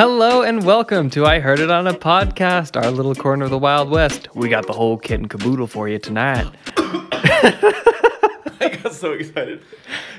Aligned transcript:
Hello 0.00 0.40
and 0.40 0.64
welcome 0.64 1.10
to 1.10 1.26
I 1.26 1.40
Heard 1.40 1.60
It 1.60 1.70
on 1.70 1.86
a 1.86 1.92
Podcast, 1.92 2.82
our 2.82 2.90
little 2.90 3.14
corner 3.14 3.44
of 3.44 3.50
the 3.50 3.58
Wild 3.58 3.90
West. 3.90 4.34
We 4.34 4.48
got 4.48 4.66
the 4.66 4.72
whole 4.72 4.96
kit 4.96 5.20
and 5.20 5.28
caboodle 5.28 5.66
for 5.66 5.90
you 5.90 5.98
tonight. 5.98 6.50
I 6.78 8.78
got 8.82 8.94
so 8.94 9.12
excited. 9.12 9.62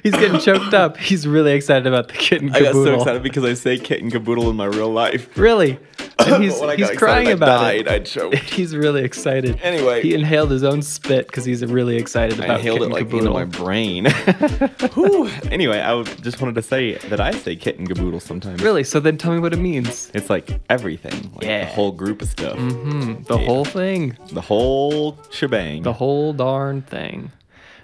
He's 0.04 0.12
getting 0.12 0.40
choked 0.40 0.76
up. 0.76 0.98
He's 0.98 1.28
really 1.28 1.54
excited 1.54 1.88
about 1.88 2.10
the 2.10 2.14
kit 2.14 2.44
and 2.44 2.56
I 2.56 2.60
got 2.60 2.74
caboodle. 2.74 2.86
so 2.86 3.00
excited 3.00 3.24
because 3.24 3.44
I 3.44 3.56
say 3.56 3.80
kit 3.80 4.04
and 4.04 4.12
caboodle 4.12 4.52
in 4.52 4.56
my 4.56 4.66
real 4.66 4.92
life. 4.92 5.36
Really? 5.36 5.80
And 6.34 6.44
he's, 6.44 6.60
When 6.60 6.70
I 6.70 6.76
he's 6.76 6.88
got 6.90 6.98
crying 6.98 7.28
excited, 7.28 7.38
about 7.44 7.64
I 7.64 7.72
it. 7.74 7.84
died. 7.86 7.94
I 7.94 8.00
choked. 8.04 8.36
He's 8.54 8.76
really 8.76 9.04
excited. 9.04 9.60
Anyway. 9.62 10.02
he 10.02 10.14
inhaled 10.14 10.52
his 10.52 10.64
own 10.64 10.82
spit 10.82 11.28
because 11.28 11.46
he's 11.46 11.64
really 11.66 11.98
excited 11.98 12.38
about. 12.38 12.50
I 12.52 12.56
inhaled 12.56 12.82
it 12.84 12.90
like 12.90 13.06
caboodle. 13.06 13.38
into 13.38 13.40
my 13.40 13.46
brain. 13.46 14.08
Anyway, 15.52 15.80
I 15.80 16.04
just 16.22 16.42
wanted 16.42 16.56
to 16.56 16.62
say 16.62 16.96
that 17.10 17.20
I 17.20 17.32
say 17.32 17.56
kit 17.56 17.78
and 17.80 17.88
caboodle 17.88 18.20
sometimes. 18.20 18.62
Really? 18.62 18.84
So 18.84 19.00
then 19.00 19.18
tell 19.18 19.34
me 19.34 19.40
what 19.40 19.54
it 19.54 19.60
means. 19.60 20.12
It's 20.14 20.30
like 20.30 20.60
everything. 20.70 21.32
Like 21.34 21.44
Yeah. 21.46 21.66
the 21.66 21.72
whole 21.72 21.92
group 21.92 22.22
of 22.22 22.30
stuff. 22.30 22.58
Mm-hmm. 22.58 23.24
The 23.24 23.38
Yeah. 23.38 23.46
whole 23.46 23.66
thing. 23.66 24.18
The 24.32 24.42
whole 24.42 25.18
shebang. 25.32 25.84
The 25.84 25.94
whole 25.94 26.34
darn 26.34 26.82
thing. 26.84 27.32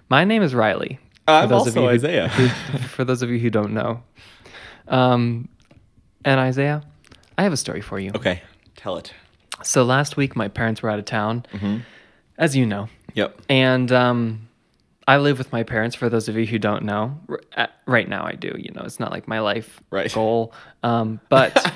My 0.10 0.24
name 0.24 0.42
is 0.44 0.56
Riley. 0.56 1.00
I'm 1.28 1.50
for 1.50 1.56
those 1.56 1.68
of 1.68 1.78
also 1.78 1.82
you 1.82 1.88
who- 1.88 1.94
Isaiah. 1.94 2.28
who- 2.30 2.78
for 2.88 3.04
those 3.04 3.22
of 3.22 3.30
you 3.30 3.40
who 3.40 3.50
don't 3.50 3.74
know. 3.74 4.02
Um, 4.88 5.50
and 6.24 6.40
Isaiah, 6.40 6.84
I 7.38 7.44
have 7.44 7.54
a 7.54 7.58
story 7.58 7.82
for 7.82 8.00
you. 8.00 8.12
okay. 8.16 8.42
Tell 8.76 8.98
it. 8.98 9.14
So 9.64 9.84
last 9.84 10.18
week, 10.18 10.36
my 10.36 10.48
parents 10.48 10.82
were 10.82 10.90
out 10.90 11.00
of 11.00 11.06
town, 11.06 11.46
Mm-hmm. 11.54 11.78
as 12.38 12.56
you 12.56 12.66
know, 12.66 12.90
Yep. 13.16 13.42
and 13.50 13.92
um, 13.92 14.48
I 15.08 15.18
live 15.18 15.38
with 15.40 15.52
my 15.52 15.64
parents. 15.64 15.96
For 15.96 16.10
those 16.10 16.28
of 16.30 16.36
you 16.38 16.46
who 16.46 16.60
don't 16.60 16.84
know, 16.84 17.20
R- 17.58 17.70
right 17.88 18.08
now 18.08 18.24
I 18.26 18.34
do. 18.34 18.54
You 18.58 18.72
know, 18.74 18.84
it's 18.84 19.00
not 19.00 19.12
like 19.12 19.28
my 19.28 19.40
life 19.40 19.80
Right. 19.90 20.14
goal. 20.14 20.54
Um, 20.84 21.20
but 21.30 21.74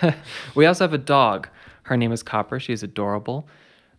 we 0.54 0.66
also 0.66 0.84
have 0.84 0.92
a 0.92 0.98
dog. 0.98 1.48
Her 1.84 1.96
name 1.96 2.12
is 2.12 2.22
Copper. 2.22 2.60
She's 2.60 2.82
adorable. 2.82 3.46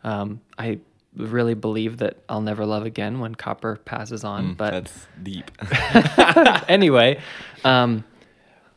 Um, 0.04 0.42
I 0.60 0.80
really 1.16 1.54
believe 1.56 1.98
that 1.98 2.18
I'll 2.30 2.42
never 2.42 2.66
love 2.66 2.86
again 2.86 3.20
when 3.20 3.34
Copper 3.36 3.78
passes 3.78 4.24
on. 4.24 4.54
but 4.54 4.72
That's 4.72 5.08
deep. 5.24 5.50
anyway, 6.68 7.20
um, 7.64 8.04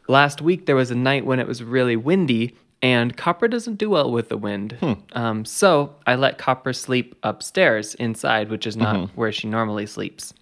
last 0.08 0.40
week 0.42 0.66
there 0.66 0.76
was 0.76 0.90
a 0.90 0.94
night 0.94 1.24
when 1.24 1.38
it 1.38 1.46
was 1.46 1.62
really 1.62 1.96
windy, 1.96 2.56
and 2.82 3.16
Copper 3.16 3.48
doesn't 3.48 3.76
do 3.76 3.90
well 3.90 4.10
with 4.10 4.28
the 4.28 4.36
wind. 4.36 4.76
Um, 5.12 5.44
so 5.44 5.94
I 6.06 6.14
let 6.16 6.38
Copper 6.38 6.72
sleep 6.72 7.14
upstairs 7.22 7.94
inside, 7.96 8.50
which 8.50 8.66
is 8.66 8.76
not 8.76 9.10
where 9.16 9.32
she 9.32 9.48
normally 9.48 9.86
sleeps. 9.86 10.32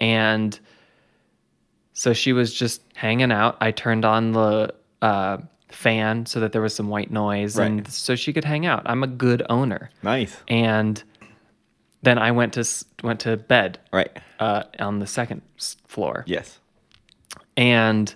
And 0.00 0.58
so 1.92 2.12
she 2.12 2.32
was 2.32 2.54
just 2.54 2.82
hanging 2.94 3.32
out. 3.32 3.56
I 3.60 3.70
turned 3.72 4.04
on 4.04 4.32
the 4.32 4.74
uh, 5.02 5.38
fan 5.68 6.24
so 6.26 6.40
that 6.40 6.52
there 6.52 6.62
was 6.62 6.74
some 6.74 6.88
white 6.88 7.10
noise, 7.10 7.58
and 7.58 7.86
so 7.88 8.14
she 8.16 8.32
could 8.32 8.44
hang 8.44 8.64
out. 8.66 8.82
I'm 8.86 9.02
a 9.02 9.06
good 9.08 9.42
owner. 9.50 9.90
nice. 10.02 10.36
And 10.48 11.02
then 12.02 12.16
I 12.18 12.30
went 12.30 12.52
to 12.54 12.64
went 13.02 13.20
to 13.20 13.36
bed 13.36 13.78
Right. 13.92 14.16
uh, 14.38 14.62
on 14.78 15.00
the 15.00 15.06
second 15.06 15.42
floor. 15.88 16.22
Yes. 16.26 16.60
And 17.56 18.14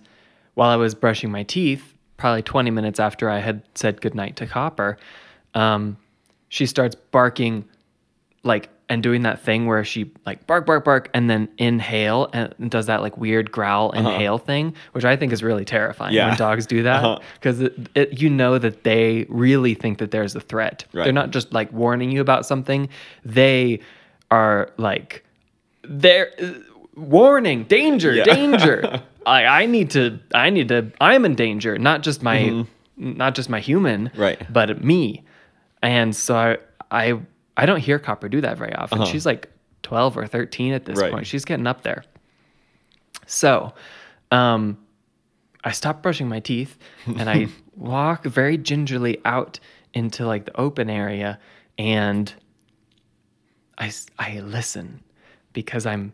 while 0.54 0.70
I 0.70 0.76
was 0.76 0.94
brushing 0.94 1.30
my 1.30 1.42
teeth, 1.42 1.94
probably 2.16 2.42
20 2.42 2.70
minutes 2.70 3.00
after 3.00 3.28
I 3.30 3.38
had 3.38 3.62
said 3.74 4.00
goodnight 4.00 4.36
to 4.36 4.46
Copper, 4.46 4.96
um, 5.54 5.96
she 6.48 6.66
starts 6.66 6.94
barking 6.94 7.64
like 8.42 8.68
and 8.88 9.02
doing 9.02 9.22
that 9.22 9.40
thing 9.40 9.66
where 9.66 9.84
she 9.84 10.10
like 10.26 10.46
bark 10.46 10.66
bark 10.66 10.84
bark 10.84 11.08
and 11.14 11.30
then 11.30 11.48
inhale 11.56 12.28
and 12.34 12.70
does 12.70 12.86
that 12.86 13.00
like 13.00 13.16
weird 13.16 13.50
growl 13.50 13.90
inhale 13.92 14.36
thing 14.36 14.74
which 14.90 15.04
i 15.04 15.16
think 15.16 15.32
is 15.32 15.42
really 15.42 15.64
terrifying 15.64 16.10
Uh-huh. 16.10 16.18
Yeah. 16.24 16.28
when 16.30 16.36
dogs 16.36 16.66
do 16.66 16.82
that 16.82 17.02
Uh-huh. 17.04 17.20
because 17.34 17.60
it, 17.60 17.74
it, 17.94 18.20
you 18.20 18.28
know 18.28 18.58
that 18.58 18.82
they 18.84 19.24
really 19.30 19.72
think 19.74 19.96
that 19.98 20.10
there's 20.10 20.34
a 20.34 20.40
threat 20.40 20.84
Right. 20.92 21.04
they're 21.04 21.12
not 21.12 21.30
just 21.30 21.52
like 21.54 21.72
warning 21.72 22.10
you 22.10 22.20
about 22.20 22.44
something 22.44 22.88
they 23.24 23.78
are 24.30 24.70
like 24.76 25.24
they're 25.84 26.30
warning 26.94 27.64
danger 27.64 28.12
Yeah. 28.12 28.24
danger 28.24 29.00
I, 29.26 29.44
I 29.62 29.66
need 29.66 29.90
to 29.90 30.18
i 30.34 30.50
need 30.50 30.68
to 30.68 30.90
i'm 31.00 31.24
in 31.24 31.34
danger 31.34 31.78
not 31.78 32.02
just 32.02 32.22
my 32.22 32.38
Mm-hmm. 32.38 33.16
not 33.18 33.34
just 33.34 33.48
my 33.48 33.60
human 33.60 34.10
Right. 34.16 34.40
but 34.52 34.82
me 34.84 35.24
and 35.82 36.14
so 36.14 36.36
i 36.36 36.58
i, 36.90 37.18
I 37.56 37.66
don't 37.66 37.80
hear 37.80 37.98
copper 37.98 38.28
do 38.28 38.40
that 38.42 38.58
very 38.58 38.74
often 38.74 39.00
Uh-huh. 39.02 39.10
she's 39.10 39.24
like 39.26 39.48
12 39.82 40.16
or 40.18 40.26
13 40.26 40.72
at 40.72 40.84
this 40.84 40.98
Right. 40.98 41.10
point 41.10 41.26
she's 41.26 41.44
getting 41.44 41.66
up 41.66 41.82
there 41.82 42.04
so 43.26 43.72
um 44.30 44.78
i 45.64 45.70
stop 45.72 46.02
brushing 46.02 46.28
my 46.28 46.40
teeth 46.40 46.78
and 47.06 47.28
i 47.30 47.46
walk 47.76 48.24
very 48.24 48.56
gingerly 48.58 49.20
out 49.24 49.58
into 49.94 50.26
like 50.26 50.44
the 50.46 50.56
open 50.60 50.88
area 50.90 51.38
and 51.78 52.34
I 53.78 53.90
I 54.18 54.40
listen 54.40 55.02
because 55.54 55.86
I'm 55.86 56.12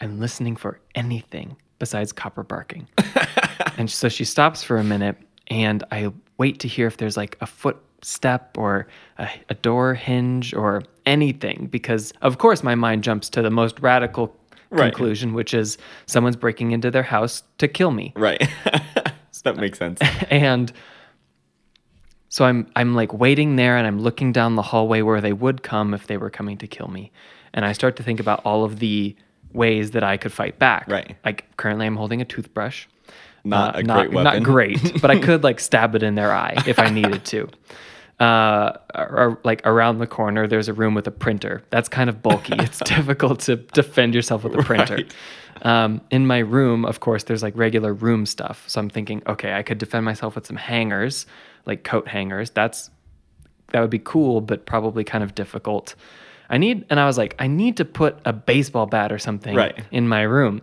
I'm 0.00 0.20
listening 0.20 0.54
for 0.56 0.80
anything 0.94 1.56
besides 1.80 2.12
copper 2.12 2.44
barking. 2.44 2.86
and 3.76 3.90
so 3.90 4.08
she 4.08 4.24
stops 4.24 4.62
for 4.62 4.76
a 4.76 4.84
minute 4.84 5.16
and 5.48 5.82
I 5.90 6.12
wait 6.38 6.60
to 6.60 6.68
hear 6.68 6.86
if 6.86 6.98
there's 6.98 7.16
like 7.16 7.36
a 7.40 7.46
footstep 7.46 8.56
or 8.56 8.86
a, 9.18 9.28
a 9.48 9.54
door 9.54 9.94
hinge 9.94 10.54
or 10.54 10.82
anything 11.06 11.66
because 11.72 12.12
of 12.22 12.38
course 12.38 12.62
my 12.62 12.76
mind 12.76 13.02
jumps 13.02 13.28
to 13.30 13.42
the 13.42 13.50
most 13.50 13.80
radical 13.80 14.36
Right. 14.72 14.92
conclusion 14.92 15.34
which 15.34 15.52
is 15.52 15.78
someone's 16.06 16.36
breaking 16.36 16.70
into 16.70 16.92
their 16.92 17.02
house 17.02 17.42
to 17.58 17.66
kill 17.66 17.90
me. 17.90 18.12
Right. 18.14 18.40
that 19.42 19.56
makes 19.56 19.78
sense. 19.78 19.98
and 20.30 20.72
so 22.28 22.44
I'm 22.44 22.70
I'm 22.76 22.94
like 22.94 23.12
waiting 23.12 23.56
there 23.56 23.76
and 23.76 23.84
I'm 23.84 23.98
looking 23.98 24.30
down 24.30 24.54
the 24.54 24.62
hallway 24.62 25.02
where 25.02 25.20
they 25.20 25.32
would 25.32 25.64
come 25.64 25.92
if 25.92 26.06
they 26.06 26.16
were 26.16 26.30
coming 26.30 26.56
to 26.58 26.68
kill 26.68 26.86
me. 26.86 27.10
And 27.52 27.64
I 27.64 27.72
start 27.72 27.96
to 27.96 28.04
think 28.04 28.20
about 28.20 28.42
all 28.44 28.62
of 28.62 28.78
the 28.78 29.16
ways 29.52 29.92
that 29.92 30.04
I 30.04 30.16
could 30.16 30.32
fight 30.32 30.58
back. 30.58 30.86
Right. 30.88 31.16
Like 31.24 31.44
currently 31.56 31.86
I'm 31.86 31.96
holding 31.96 32.20
a 32.20 32.24
toothbrush. 32.24 32.86
Not 33.44 33.76
Uh, 33.76 33.78
a 33.78 33.82
not, 33.82 33.96
great 33.98 34.12
weapon. 34.12 34.42
Not 34.42 34.42
great, 34.42 35.00
but 35.00 35.10
I 35.10 35.18
could 35.18 35.42
like 35.42 35.60
stab 35.60 35.94
it 35.94 36.02
in 36.02 36.14
their 36.14 36.32
eye 36.32 36.56
if 36.66 36.78
I 36.78 36.90
needed 36.90 37.24
to. 37.26 37.48
Uh, 38.18 38.76
or, 38.94 39.40
like 39.44 39.66
around 39.66 39.96
the 39.98 40.06
corner, 40.06 40.46
there's 40.46 40.68
a 40.68 40.74
room 40.74 40.94
with 40.94 41.06
a 41.06 41.10
printer. 41.10 41.62
That's 41.70 41.88
kind 41.88 42.10
of 42.10 42.22
bulky. 42.22 42.52
It's 42.58 42.78
difficult 42.84 43.40
to 43.40 43.56
defend 43.56 44.14
yourself 44.14 44.44
with 44.44 44.54
a 44.54 44.62
printer. 44.62 44.96
Right. 44.96 45.14
Um, 45.62 46.02
in 46.10 46.26
my 46.26 46.38
room, 46.40 46.84
of 46.84 47.00
course, 47.00 47.24
there's 47.24 47.42
like 47.42 47.56
regular 47.56 47.94
room 47.94 48.26
stuff. 48.26 48.64
So 48.66 48.78
I'm 48.78 48.90
thinking, 48.90 49.22
okay, 49.26 49.54
I 49.54 49.62
could 49.62 49.78
defend 49.78 50.04
myself 50.04 50.34
with 50.34 50.46
some 50.46 50.56
hangers, 50.56 51.24
like 51.64 51.82
coat 51.82 52.08
hangers. 52.08 52.50
That's 52.50 52.90
that 53.72 53.80
would 53.80 53.90
be 53.90 53.98
cool, 54.00 54.42
but 54.42 54.66
probably 54.66 55.02
kind 55.02 55.24
of 55.24 55.34
difficult. 55.34 55.94
I 56.50 56.58
need, 56.58 56.84
and 56.90 56.98
I 57.00 57.06
was 57.06 57.16
like, 57.16 57.34
I 57.38 57.46
need 57.46 57.76
to 57.78 57.84
put 57.84 58.18
a 58.26 58.32
baseball 58.32 58.84
bat 58.86 59.12
or 59.12 59.18
something 59.18 59.54
Right. 59.56 59.78
in 59.92 60.08
my 60.08 60.22
room. 60.22 60.60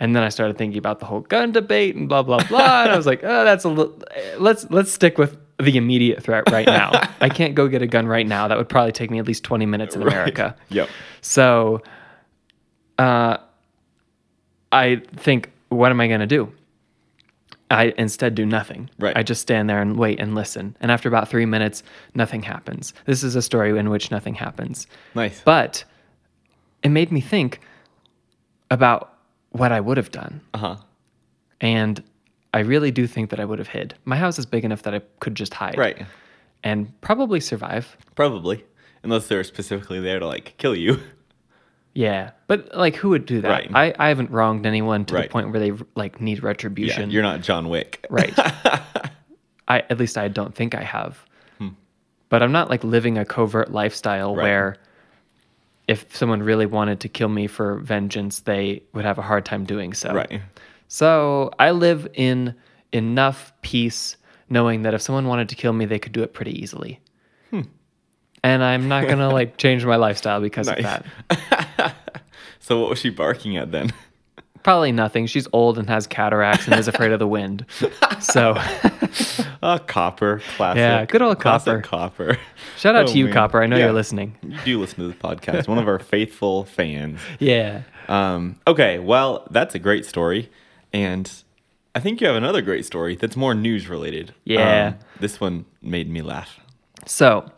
And 0.00 0.16
then 0.16 0.22
I 0.22 0.28
started 0.30 0.58
thinking 0.58 0.78
about 0.78 0.98
the 1.00 1.06
whole 1.06 1.20
gun 1.20 1.52
debate 1.52 1.94
and 1.94 2.08
blah 2.08 2.22
blah 2.22 2.42
blah. 2.48 2.82
and 2.82 2.90
I 2.92 2.96
was 2.96 3.06
like, 3.06 3.20
oh, 3.22 3.44
that's 3.44 3.64
a 3.64 3.68
little. 3.68 3.98
Let's 4.38 4.66
let's 4.70 4.90
stick 4.92 5.16
with 5.18 5.36
the 5.58 5.76
immediate 5.78 6.22
threat 6.22 6.50
right 6.50 6.66
now. 6.66 6.90
I 7.20 7.28
can't 7.30 7.54
go 7.54 7.66
get 7.68 7.80
a 7.82 7.86
gun 7.86 8.06
right 8.06 8.26
now. 8.26 8.48
That 8.48 8.58
would 8.58 8.68
probably 8.68 8.92
take 8.92 9.10
me 9.10 9.18
at 9.18 9.26
least 9.26 9.42
20 9.44 9.64
minutes 9.66 9.94
in 9.96 10.02
Right. 10.02 10.12
America. 10.12 10.54
Yep. 10.68 10.88
So, 11.22 11.80
uh, 12.98 13.38
I 14.72 14.96
think, 15.16 15.50
what 15.70 15.90
am 15.90 16.00
I 16.00 16.08
going 16.08 16.20
to 16.20 16.26
do? 16.26 16.52
I 17.70 17.94
instead 17.98 18.34
do 18.34 18.46
nothing. 18.46 18.90
Right. 18.98 19.16
I 19.16 19.22
just 19.22 19.42
stand 19.42 19.68
there 19.68 19.80
and 19.82 19.96
wait 19.96 20.20
and 20.20 20.34
listen. 20.34 20.76
And 20.80 20.90
after 20.90 21.08
about 21.08 21.28
three 21.28 21.46
minutes, 21.46 21.82
nothing 22.14 22.42
happens. 22.42 22.94
This 23.06 23.24
is 23.24 23.34
a 23.34 23.42
story 23.42 23.76
in 23.76 23.90
which 23.90 24.10
nothing 24.10 24.34
happens. 24.34 24.86
Nice. 25.14 25.42
But 25.44 25.84
it 26.82 26.90
made 26.90 27.10
me 27.10 27.20
think 27.20 27.60
about 28.70 29.14
what 29.50 29.72
I 29.72 29.80
would 29.80 29.96
have 29.96 30.12
done. 30.12 30.40
Uh 30.54 30.58
huh. 30.58 30.76
And 31.60 32.02
I 32.54 32.60
really 32.60 32.90
do 32.90 33.06
think 33.06 33.30
that 33.30 33.40
I 33.40 33.44
would 33.44 33.58
have 33.58 33.68
hid. 33.68 33.94
My 34.04 34.16
house 34.16 34.38
is 34.38 34.46
big 34.46 34.64
enough 34.64 34.82
that 34.82 34.94
I 34.94 35.00
could 35.20 35.34
just 35.34 35.54
hide. 35.54 35.76
Right. 35.76 36.06
And 36.62 36.98
probably 37.00 37.40
survive. 37.40 37.96
Probably. 38.14 38.64
Unless 39.02 39.28
they're 39.28 39.44
specifically 39.44 40.00
there 40.00 40.18
to 40.18 40.26
like 40.26 40.54
kill 40.58 40.74
you. 40.74 41.00
Yeah. 41.96 42.30
But 42.46 42.74
like 42.76 42.94
who 42.94 43.08
would 43.08 43.24
do 43.26 43.40
that? 43.40 43.48
Right. 43.48 43.70
I, 43.74 43.94
I 43.98 44.08
haven't 44.08 44.30
wronged 44.30 44.66
anyone 44.66 45.04
to 45.06 45.14
the 45.14 45.28
point 45.28 45.50
where 45.50 45.58
they 45.58 45.72
like 45.94 46.20
need 46.20 46.38
Yeah. 46.38 46.46
retribution. 46.46 47.10
You're 47.10 47.22
not 47.22 47.40
John 47.40 47.68
Wick. 47.70 48.04
Right. 48.10 48.32
I 49.68 49.78
at 49.90 49.98
least 49.98 50.18
I 50.18 50.28
don't 50.28 50.54
think 50.54 50.74
I 50.74 50.82
have. 50.82 51.18
Hmm. 51.58 51.70
But 52.28 52.42
I'm 52.42 52.52
not 52.52 52.68
like 52.70 52.84
living 52.84 53.16
a 53.18 53.24
covert 53.24 53.72
lifestyle 53.72 54.36
Right. 54.36 54.42
where 54.42 54.76
if 55.88 56.14
someone 56.14 56.42
really 56.42 56.66
wanted 56.66 57.00
to 57.00 57.08
kill 57.08 57.28
me 57.28 57.46
for 57.46 57.76
vengeance, 57.78 58.40
they 58.40 58.82
would 58.92 59.04
have 59.04 59.18
a 59.18 59.22
hard 59.22 59.44
time 59.46 59.64
doing 59.64 59.94
so. 59.94 60.12
Right. 60.12 60.42
So 60.88 61.50
I 61.58 61.70
live 61.70 62.06
in 62.14 62.54
enough 62.92 63.52
peace 63.62 64.16
knowing 64.50 64.82
that 64.82 64.94
if 64.94 65.00
someone 65.02 65.26
wanted 65.26 65.48
to 65.48 65.54
kill 65.54 65.72
me, 65.72 65.86
they 65.86 65.98
could 65.98 66.12
do 66.12 66.22
it 66.22 66.32
pretty 66.34 66.60
easily. 66.62 67.00
Hmm. 67.50 67.62
And 68.44 68.62
I'm 68.62 68.86
not 68.88 69.08
gonna 69.08 69.30
like 69.40 69.56
change 69.56 69.84
my 69.84 69.96
lifestyle 69.96 70.40
because 70.40 70.68
of 70.68 70.76
that. 70.76 71.06
So 72.58 72.80
what 72.80 72.90
was 72.90 72.98
she 72.98 73.10
barking 73.10 73.56
at 73.56 73.70
then? 73.70 73.92
Probably 74.64 74.90
nothing. 74.90 75.26
She's 75.26 75.46
old 75.52 75.78
and 75.78 75.88
has 75.88 76.08
cataracts 76.08 76.66
and 76.66 76.74
is 76.80 76.88
afraid 76.88 77.12
of 77.12 77.20
the 77.20 77.26
wind. 77.28 77.64
So 78.20 78.54
Ah, 79.62 79.78
Copper, 79.78 80.40
classic. 80.56 80.78
Yeah, 80.78 81.04
good 81.06 81.22
old 81.22 81.38
classic 81.38 81.84
Copper. 81.84 82.26
Copper. 82.34 82.38
shout 82.76 82.96
out 82.96 83.04
Oh, 83.08 83.12
to 83.12 83.18
you, 83.18 83.26
man. 83.26 83.34
Copper. 83.34 83.62
I 83.62 83.66
know 83.66 83.76
Yeah. 83.76 83.84
you're 83.84 83.92
listening. 83.92 84.36
You 84.42 84.58
do 84.64 84.80
listen 84.80 84.96
to 84.98 85.06
the 85.06 85.14
podcast. 85.14 85.68
One 85.68 85.78
of 85.78 85.86
our 85.86 86.00
faithful 86.00 86.64
fans. 86.64 87.20
Yeah. 87.38 87.82
Um, 88.08 88.58
okay, 88.66 88.98
well, 88.98 89.46
that's 89.52 89.74
a 89.76 89.78
great 89.78 90.04
story, 90.06 90.50
and 90.92 91.30
I 91.94 92.00
think 92.00 92.20
you 92.20 92.26
have 92.26 92.36
another 92.36 92.62
great 92.62 92.84
story 92.84 93.14
that's 93.16 93.36
more 93.36 93.54
news 93.54 93.88
related. 93.88 94.34
Yeah. 94.44 94.86
Um, 94.88 94.94
this 95.20 95.40
one 95.40 95.64
made 95.82 96.08
me 96.10 96.22
laugh. 96.22 96.58
So, 97.04 97.48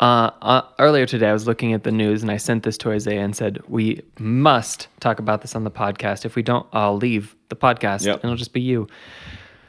uh, 0.00 0.30
uh, 0.42 0.62
earlier 0.78 1.06
today, 1.06 1.28
I 1.28 1.32
was 1.32 1.46
looking 1.46 1.72
at 1.74 1.84
the 1.84 1.92
news 1.92 2.22
and 2.22 2.30
I 2.30 2.38
sent 2.38 2.62
this 2.62 2.78
to 2.78 2.90
Isaiah 2.90 3.20
and 3.22 3.36
said, 3.36 3.60
We 3.68 4.02
must 4.18 4.88
talk 5.00 5.18
about 5.18 5.42
this 5.42 5.54
on 5.54 5.64
the 5.64 5.70
podcast. 5.70 6.24
If 6.24 6.34
we 6.36 6.42
don't, 6.42 6.66
I'll 6.72 6.96
leave 6.96 7.36
the 7.50 7.56
podcast 7.56 8.04
Yep. 8.06 8.16
and 8.16 8.24
it'll 8.24 8.36
just 8.36 8.52
be 8.54 8.60
you. 8.62 8.86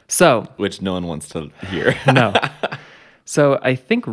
So, 0.07 0.47
Which 0.57 0.81
no 0.81 0.93
one 0.93 1.07
wants 1.07 1.27
to 1.29 1.51
hear. 1.69 1.95
no. 2.13 2.33
So, 3.23 3.59
I 3.61 3.75
think 3.75 4.03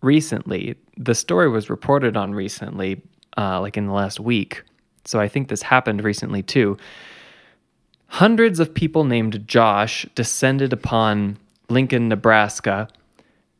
recently, 0.00 0.74
the 0.96 1.14
story 1.14 1.48
was 1.48 1.70
reported 1.70 2.16
on 2.16 2.34
recently, 2.34 3.00
uh, 3.36 3.60
like 3.60 3.76
in 3.76 3.86
the 3.86 3.92
last 3.92 4.18
week. 4.18 4.62
So, 5.04 5.20
I 5.20 5.28
think 5.28 5.48
this 5.48 5.62
happened 5.62 6.02
recently 6.02 6.42
too. 6.42 6.76
Hundreds 8.08 8.58
of 8.60 8.72
people 8.72 9.04
named 9.04 9.46
Josh 9.46 10.06
descended 10.14 10.72
upon 10.72 11.36
Lincoln, 11.68 12.08
Nebraska 12.08 12.88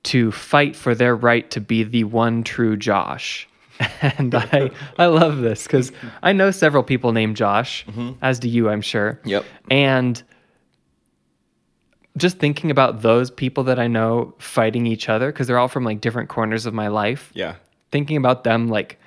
to 0.04 0.30
fight 0.32 0.76
for 0.76 0.94
their 0.94 1.16
right 1.16 1.50
to 1.50 1.60
be 1.60 1.82
the 1.82 2.04
one 2.04 2.44
true 2.44 2.76
Josh. 2.76 3.48
And 4.00 4.34
I, 4.34 4.70
I 4.98 5.06
love 5.06 5.38
this 5.38 5.64
because 5.64 5.90
I 6.22 6.32
know 6.32 6.52
several 6.52 6.84
people 6.84 7.12
named 7.12 7.36
Josh, 7.36 7.84
mm-hmm. 7.86 8.12
as 8.22 8.38
do 8.38 8.48
you, 8.48 8.68
I'm 8.68 8.80
sure. 8.80 9.20
Yep. 9.24 9.44
And 9.68 10.22
just 12.16 12.38
thinking 12.38 12.70
about 12.70 13.02
those 13.02 13.30
people 13.30 13.64
that 13.64 13.80
I 13.80 13.88
know 13.88 14.34
fighting 14.38 14.86
each 14.86 15.08
other, 15.08 15.32
because 15.32 15.48
they're 15.48 15.58
all 15.58 15.68
from 15.68 15.84
like 15.84 16.00
different 16.00 16.28
corners 16.28 16.66
of 16.66 16.74
my 16.74 16.88
life, 16.88 17.32
yeah. 17.34 17.56
thinking 17.90 18.16
about 18.16 18.44
them 18.44 18.68
like 18.68 19.00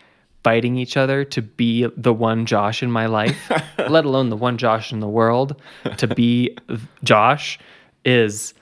fighting 0.44 0.76
each 0.76 0.98
other 0.98 1.24
to 1.26 1.42
be 1.42 1.88
the 1.96 2.14
one 2.14 2.46
Josh 2.46 2.84
in 2.84 2.92
my 2.92 3.06
life, 3.06 3.52
let 3.90 4.06
alone 4.06 4.30
the 4.30 4.38
one 4.38 4.58
Josh 4.58 4.92
in 4.92 5.00
the 5.00 5.08
world, 5.08 5.62
to 5.98 6.08
be 6.08 6.58
Josh 7.04 7.60
is 8.04 8.54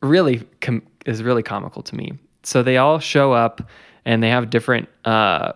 really 0.00 0.46
com- 0.60 0.82
is 1.06 1.22
really 1.22 1.42
comical 1.42 1.82
to 1.82 1.96
me. 1.96 2.12
So 2.42 2.62
they 2.62 2.76
all 2.76 2.98
show 2.98 3.32
up 3.32 3.68
and 4.04 4.22
they 4.22 4.30
have 4.30 4.50
different 4.50 4.88
uh, 5.04 5.52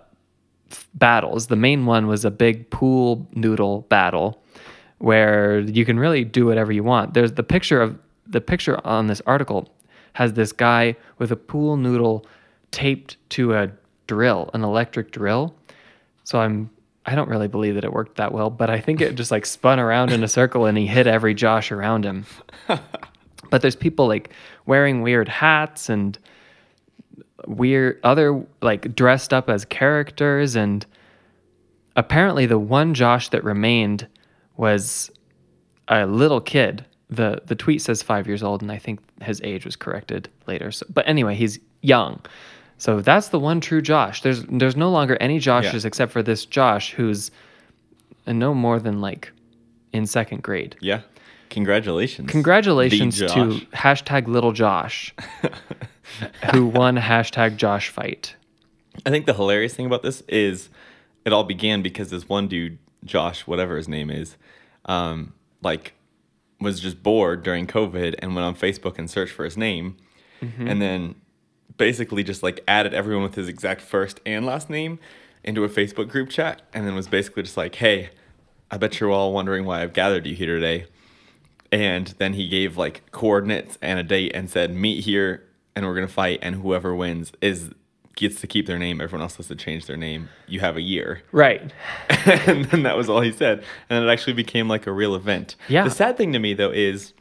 f- 0.70 0.88
battles. 0.94 1.46
The 1.46 1.56
main 1.56 1.86
one 1.86 2.06
was 2.06 2.24
a 2.24 2.30
big 2.30 2.70
pool 2.70 3.26
noodle 3.34 3.82
battle 3.88 4.42
where 4.98 5.60
you 5.60 5.84
can 5.84 5.98
really 5.98 6.24
do 6.24 6.46
whatever 6.46 6.72
you 6.72 6.84
want. 6.84 7.14
There's 7.14 7.32
the 7.32 7.42
picture 7.42 7.80
of 7.80 7.98
the 8.26 8.40
picture 8.40 8.84
on 8.86 9.08
this 9.08 9.20
article 9.26 9.68
has 10.14 10.34
this 10.34 10.52
guy 10.52 10.96
with 11.18 11.32
a 11.32 11.36
pool 11.36 11.76
noodle 11.76 12.26
taped 12.70 13.16
to 13.30 13.54
a 13.54 13.70
drill, 14.06 14.50
an 14.54 14.62
electric 14.62 15.10
drill. 15.10 15.54
So 16.24 16.40
I'm 16.40 16.70
I 17.04 17.16
don't 17.16 17.28
really 17.28 17.48
believe 17.48 17.74
that 17.74 17.84
it 17.84 17.92
worked 17.92 18.16
that 18.18 18.32
well, 18.32 18.48
but 18.48 18.70
I 18.70 18.80
think 18.80 19.00
it 19.00 19.16
just 19.16 19.32
like 19.32 19.44
spun 19.44 19.80
around 19.80 20.12
in 20.12 20.22
a 20.22 20.28
circle 20.28 20.66
and 20.66 20.78
he 20.78 20.86
hit 20.86 21.06
every 21.08 21.34
Josh 21.34 21.72
around 21.72 22.04
him. 22.04 22.26
but 23.50 23.62
there's 23.62 23.76
people 23.76 24.06
like 24.06 24.30
wearing 24.66 25.02
weird 25.02 25.28
hats 25.28 25.88
and 25.88 26.18
weird 27.46 27.98
other 28.04 28.44
like 28.60 28.94
dressed 28.94 29.32
up 29.32 29.50
as 29.50 29.64
characters 29.64 30.54
and 30.56 30.86
apparently 31.96 32.46
the 32.46 32.58
one 32.58 32.94
Josh 32.94 33.28
that 33.30 33.42
remained 33.44 34.06
was 34.56 35.10
a 35.88 36.06
little 36.06 36.40
kid. 36.40 36.84
The 37.10 37.42
the 37.46 37.54
tweet 37.54 37.82
says 37.82 38.02
5 38.02 38.26
years 38.26 38.42
old 38.42 38.62
and 38.62 38.70
I 38.72 38.78
think 38.78 39.00
his 39.22 39.40
age 39.42 39.64
was 39.64 39.76
corrected 39.76 40.28
later. 40.46 40.70
So, 40.72 40.86
but 40.92 41.06
anyway, 41.06 41.34
he's 41.34 41.58
young. 41.82 42.20
So 42.78 43.00
that's 43.00 43.28
the 43.28 43.38
one 43.38 43.60
true 43.60 43.82
Josh. 43.82 44.22
There's 44.22 44.44
there's 44.44 44.76
no 44.76 44.90
longer 44.90 45.16
any 45.20 45.38
Joshes 45.38 45.82
Yeah. 45.82 45.86
except 45.88 46.12
for 46.12 46.22
this 46.22 46.46
Josh 46.46 46.92
who's 46.92 47.30
no 48.26 48.54
more 48.54 48.78
than 48.78 49.00
like 49.00 49.32
in 49.92 50.06
second 50.06 50.42
grade. 50.42 50.76
Yeah. 50.80 51.00
Congratulations. 51.52 52.30
Congratulations 52.30 53.18
to 53.18 53.26
hashtag 53.74 54.26
little 54.26 54.52
Josh 54.52 55.14
who 56.52 56.66
won 56.66 56.96
hashtag 56.96 57.56
Josh 57.56 57.88
fight. 57.90 58.34
I 59.04 59.10
think 59.10 59.26
the 59.26 59.34
hilarious 59.34 59.74
thing 59.74 59.86
about 59.86 60.02
this 60.02 60.22
is 60.28 60.70
it 61.24 61.32
all 61.32 61.44
began 61.44 61.82
because 61.82 62.10
this 62.10 62.28
one 62.28 62.48
dude, 62.48 62.78
Josh, 63.04 63.46
whatever 63.46 63.76
his 63.76 63.86
name 63.86 64.10
is, 64.10 64.36
um, 64.86 65.34
like 65.62 65.92
was 66.58 66.80
just 66.80 67.02
bored 67.02 67.42
during 67.42 67.66
COVID 67.66 68.14
and 68.20 68.34
went 68.34 68.46
on 68.46 68.54
Facebook 68.54 68.98
and 68.98 69.10
searched 69.10 69.32
for 69.32 69.44
his 69.44 69.56
name, 69.56 69.96
and 70.68 70.80
then 70.80 71.14
basically 71.76 72.22
just 72.24 72.42
like 72.42 72.64
added 72.66 72.94
everyone 72.94 73.22
with 73.22 73.34
his 73.34 73.48
exact 73.48 73.80
first 73.82 74.20
and 74.24 74.46
last 74.46 74.70
name 74.70 74.98
into 75.44 75.64
a 75.64 75.68
Facebook 75.68 76.08
group 76.08 76.30
chat, 76.30 76.62
and 76.72 76.86
then 76.86 76.94
was 76.94 77.08
basically 77.08 77.42
just 77.42 77.56
like, 77.56 77.74
"Hey, 77.74 78.10
I 78.70 78.78
bet 78.78 79.00
you're 79.00 79.10
all 79.10 79.32
wondering 79.32 79.64
why 79.66 79.82
I've 79.82 79.92
gathered 79.92 80.26
you 80.26 80.34
here 80.34 80.54
today." 80.58 80.86
And 81.72 82.08
then 82.18 82.34
he 82.34 82.46
gave 82.48 82.76
like 82.76 83.10
coordinates 83.10 83.78
and 83.82 83.98
a 83.98 84.02
date 84.02 84.32
and 84.34 84.48
said, 84.48 84.74
"Meet 84.74 85.04
here, 85.04 85.42
and 85.74 85.84
we're 85.86 85.94
gonna 85.94 86.06
fight, 86.06 86.38
and 86.42 86.56
whoever 86.56 86.94
wins 86.94 87.32
is." 87.40 87.70
Gets 88.14 88.42
to 88.42 88.46
keep 88.46 88.66
their 88.66 88.78
name. 88.78 89.00
Everyone 89.00 89.22
else 89.22 89.36
has 89.36 89.48
to 89.48 89.56
change 89.56 89.86
their 89.86 89.96
name. 89.96 90.28
You 90.46 90.60
have 90.60 90.76
a 90.76 90.82
year. 90.82 91.22
Right. 91.32 91.72
and 92.26 92.66
then 92.66 92.82
that 92.82 92.94
was 92.94 93.08
all 93.08 93.22
he 93.22 93.32
said. 93.32 93.64
And 93.88 94.04
it 94.04 94.08
actually 94.08 94.34
became 94.34 94.68
like 94.68 94.86
a 94.86 94.92
real 94.92 95.14
event. 95.14 95.56
Yeah. 95.66 95.84
The 95.84 95.90
sad 95.90 96.18
thing 96.18 96.34
to 96.34 96.38
me 96.38 96.52
though 96.52 96.70
is 96.70 97.14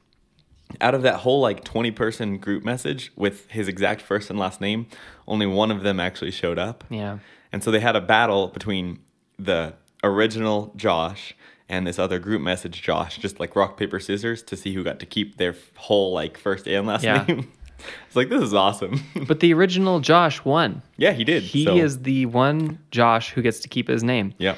out 0.80 0.94
of 0.94 1.02
that 1.04 1.16
whole 1.16 1.40
like 1.40 1.64
20 1.64 1.92
person 1.92 2.38
group 2.38 2.64
message 2.64 3.12
with 3.16 3.50
his 3.50 3.68
exact 3.68 4.02
first 4.02 4.30
and 4.30 4.40
last 4.40 4.62
name, 4.62 4.88
only 5.28 5.46
one 5.46 5.72
of 5.72 5.82
them 5.82 6.00
actually 6.00 6.32
showed 6.32 6.60
up. 6.60 6.84
Yeah. 6.90 7.20
And 7.52 7.64
so 7.64 7.72
they 7.72 7.80
had 7.80 7.96
a 7.96 8.02
battle 8.02 8.48
between 8.48 9.00
the 9.38 9.74
original 10.04 10.74
Josh 10.76 11.36
and 11.72 11.88
this 11.88 11.98
other 11.98 12.20
group 12.20 12.42
message 12.42 12.82
Josh, 12.84 13.18
just 13.18 13.40
like 13.40 13.56
rock, 13.56 13.78
paper, 13.78 14.00
scissors 14.00 14.44
to 14.44 14.56
see 14.56 14.74
who 14.74 14.84
got 14.84 15.00
to 15.00 15.06
keep 15.06 15.38
their 15.38 15.56
whole 15.76 16.14
like 16.14 16.38
first 16.38 16.68
and 16.68 16.86
last 16.86 17.04
Yeah. 17.04 17.24
name. 17.28 17.52
it's 18.08 18.16
like, 18.16 18.30
this 18.30 18.42
is 18.44 18.54
awesome. 18.54 19.02
But 19.28 19.40
the 19.40 19.54
original 19.54 20.00
Josh 20.02 20.44
won. 20.46 20.82
yeah, 20.98 21.14
he 21.14 21.24
did. 21.24 21.42
He 21.44 21.66
so- 21.66 21.76
is 21.76 22.02
the 22.04 22.28
one 22.28 22.78
Josh 22.92 23.32
who 23.32 23.42
gets 23.42 23.60
to 23.62 23.68
keep 23.70 23.88
his 23.88 24.04
name. 24.04 24.34
Yeah. 24.38 24.56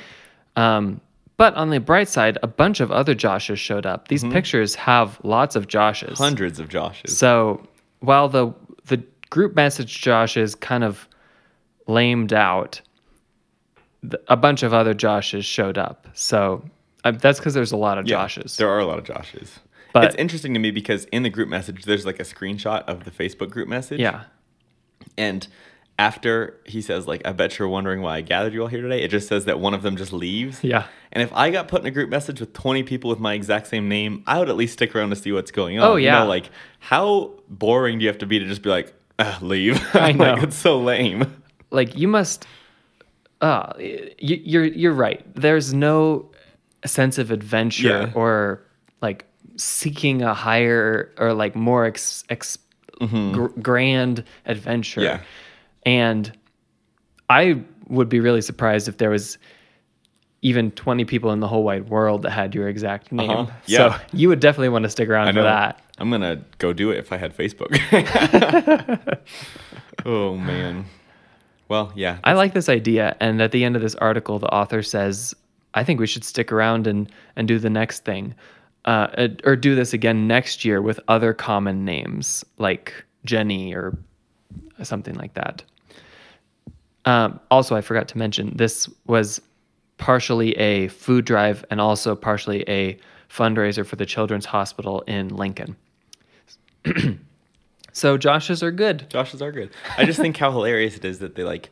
Um, 0.57 0.99
but 1.37 1.53
on 1.55 1.69
the 1.71 1.79
bright 1.79 2.07
side, 2.09 2.37
a 2.43 2.47
bunch 2.47 2.79
of 2.79 2.91
other 2.91 3.15
Joshes 3.15 3.57
showed 3.57 3.85
up. 3.85 4.07
These 4.07 4.23
pictures 4.25 4.75
have 4.75 5.19
lots 5.23 5.55
of 5.55 5.67
Joshes. 5.67 6.17
Hundreds 6.17 6.59
of 6.59 6.69
Joshes. 6.69 7.09
So 7.09 7.65
while 8.01 8.29
the 8.29 8.53
the 8.85 9.03
group 9.31 9.55
message 9.55 9.99
Josh 10.01 10.37
is 10.37 10.53
kind 10.55 10.83
of 10.83 11.07
lamed 11.87 12.33
out, 12.33 12.81
a 14.27 14.37
bunch 14.37 14.63
of 14.63 14.73
other 14.73 14.93
Joshes 14.93 15.43
showed 15.43 15.77
up. 15.77 16.07
So 16.13 16.63
uh, 17.03 17.11
that's 17.11 17.39
because 17.39 17.53
there's 17.53 17.71
a 17.71 17.77
lot 17.77 17.97
of 17.97 18.07
Yeah, 18.07 18.17
Joshes. 18.25 18.57
There 18.57 18.69
are 18.69 18.79
a 18.79 18.85
lot 18.85 18.97
of 18.99 19.05
Joshes. 19.05 19.49
But- 19.93 20.05
it's 20.05 20.15
interesting 20.15 20.53
to 20.55 20.59
me 20.59 20.71
because 20.71 21.05
in 21.05 21.23
the 21.23 21.29
group 21.29 21.49
message, 21.49 21.83
there's 21.85 22.05
like 22.05 22.19
a 22.19 22.23
screenshot 22.23 22.83
of 22.85 23.03
the 23.03 23.11
Facebook 23.11 23.49
group 23.51 23.67
message. 23.67 23.99
yeah. 23.99 24.23
And 25.17 25.47
after 25.99 26.59
he 26.65 26.81
says, 26.81 27.05
like, 27.07 27.21
I 27.25 27.33
bet 27.33 27.59
you're 27.59 27.67
wondering 27.67 28.01
why 28.01 28.17
I 28.17 28.21
gathered 28.21 28.53
you 28.53 28.61
all 28.63 28.67
here 28.67 28.81
today, 28.81 29.03
it 29.03 29.09
just 29.11 29.27
says 29.27 29.45
that 29.45 29.59
one 29.59 29.75
of 29.75 29.83
them 29.83 29.95
just 29.95 30.11
leaves. 30.11 30.63
Yeah. 30.63 30.85
And 31.11 31.21
if 31.21 31.31
I 31.33 31.51
got 31.51 31.67
put 31.67 31.81
in 31.81 31.87
a 31.87 31.91
group 31.91 32.09
message 32.09 32.39
with 32.39 32.53
20 32.53 32.81
people 32.83 33.09
with 33.11 33.19
my 33.19 33.33
exact 33.35 33.67
same 33.67 33.87
name, 33.87 34.23
I 34.25 34.39
would 34.39 34.49
at 34.49 34.55
least 34.55 34.73
stick 34.73 34.95
around 34.95 35.11
to 35.11 35.15
see 35.15 35.31
what's 35.31 35.51
going 35.51 35.77
on. 35.79 35.85
Oh, 35.87 35.95
You 35.97 36.05
yeah. 36.05 36.19
know, 36.19 36.25
like, 36.25 36.49
how 36.79 37.33
boring 37.49 37.99
do 37.99 38.03
you 38.03 38.09
have 38.09 38.17
to 38.19 38.25
be 38.25 38.39
to 38.39 38.45
just 38.45 38.63
be 38.63 38.69
like, 38.71 38.91
"Ah, 39.19 39.37
leave? 39.41 39.79
I 39.93 40.11
know. 40.13 40.33
like, 40.33 40.43
it's 40.43 40.55
so 40.55 40.79
lame. 40.79 41.31
like 41.69 41.95
you 41.95 42.07
must 42.07 42.47
uh 43.41 43.73
you, 43.77 44.09
you're 44.17 44.65
you're 44.65 44.93
right 44.93 45.21
there's 45.35 45.73
no 45.73 46.31
sense 46.85 47.17
of 47.17 47.31
adventure 47.31 47.87
Yeah. 47.87 48.11
or 48.15 48.61
like 49.01 49.25
seeking 49.57 50.21
a 50.21 50.33
higher 50.33 51.11
or 51.17 51.33
like 51.33 51.55
more 51.55 51.85
ex, 51.85 52.23
ex, 52.29 52.57
gr- 52.99 53.47
grand 53.61 54.23
adventure 54.45 55.01
Mm-hmm. 55.01 55.21
Yeah. 55.21 55.91
and 55.91 56.31
i 57.29 57.61
would 57.87 58.09
be 58.09 58.19
really 58.19 58.41
surprised 58.41 58.87
if 58.87 58.97
there 58.97 59.09
was 59.09 59.37
even 60.41 60.71
20 60.71 61.05
people 61.05 61.31
in 61.31 61.39
the 61.39 61.47
whole 61.47 61.63
wide 61.63 61.89
world 61.89 62.23
that 62.23 62.31
had 62.31 62.53
your 62.55 62.67
exact 62.67 63.11
name 63.11 63.29
Uh-huh. 63.29 63.51
Yeah. 63.65 63.97
so 63.99 64.03
you 64.13 64.27
would 64.29 64.39
definitely 64.39 64.69
want 64.69 64.83
to 64.83 64.89
stick 64.89 65.07
around 65.09 65.27
I 65.29 65.31
for 65.31 65.37
know. 65.37 65.43
that 65.43 65.79
I'm 65.99 66.09
going 66.09 66.21
to 66.21 66.41
go 66.57 66.73
do 66.73 66.89
it 66.91 66.97
if 66.97 67.11
I 67.13 67.17
had 67.17 67.37
Facebook. 67.37 67.69
oh, 70.05 70.35
man. 70.35 70.85
Well, 71.69 71.91
yeah. 71.95 72.17
I 72.23 72.33
like 72.33 72.53
this 72.55 72.67
idea. 72.67 73.15
And 73.19 73.39
at 73.41 73.51
the 73.51 73.63
end 73.63 73.75
of 73.75 73.83
this 73.83 73.93
article, 73.95 74.39
the 74.39 74.47
author 74.51 74.81
says, 74.81 75.35
I 75.73 75.83
think 75.83 75.99
we 75.99 76.07
should 76.07 76.23
stick 76.23 76.51
around 76.51 76.87
and, 76.87 77.11
and 77.35 77.47
do 77.47 77.59
the 77.59 77.69
next 77.69 78.05
thing, 78.05 78.35
uh, 78.85 79.27
or 79.43 79.55
do 79.55 79.75
this 79.75 79.93
again 79.93 80.27
next 80.27 80.65
year 80.65 80.81
with 80.81 80.99
other 81.07 81.33
common 81.33 81.85
names 81.85 82.43
like 82.57 82.93
Jenny 83.25 83.73
or 83.73 83.97
something 84.83 85.15
like 85.15 85.33
that. 85.33 85.63
Um, 87.05 87.39
also, 87.51 87.75
I 87.75 87.81
forgot 87.81 88.07
to 88.09 88.17
mention 88.17 88.55
this 88.55 88.89
was 89.07 89.41
partially 89.97 90.51
a 90.53 90.87
food 90.89 91.25
drive 91.25 91.65
and 91.69 91.81
also 91.81 92.15
partially 92.15 92.63
a 92.67 92.97
fundraiser 93.29 93.85
for 93.85 93.95
the 93.95 94.05
Children's 94.05 94.45
Hospital 94.45 95.01
in 95.01 95.29
Lincoln. 95.29 95.75
so 97.93 98.17
Josh's 98.17 98.61
are 98.61 98.71
good. 98.71 99.09
Josh's 99.09 99.41
are 99.41 99.51
good. 99.51 99.71
I 99.97 100.05
just 100.05 100.19
think 100.19 100.37
how 100.37 100.51
hilarious 100.51 100.95
it 100.95 101.05
is 101.05 101.19
that 101.19 101.35
they 101.35 101.43
like 101.43 101.69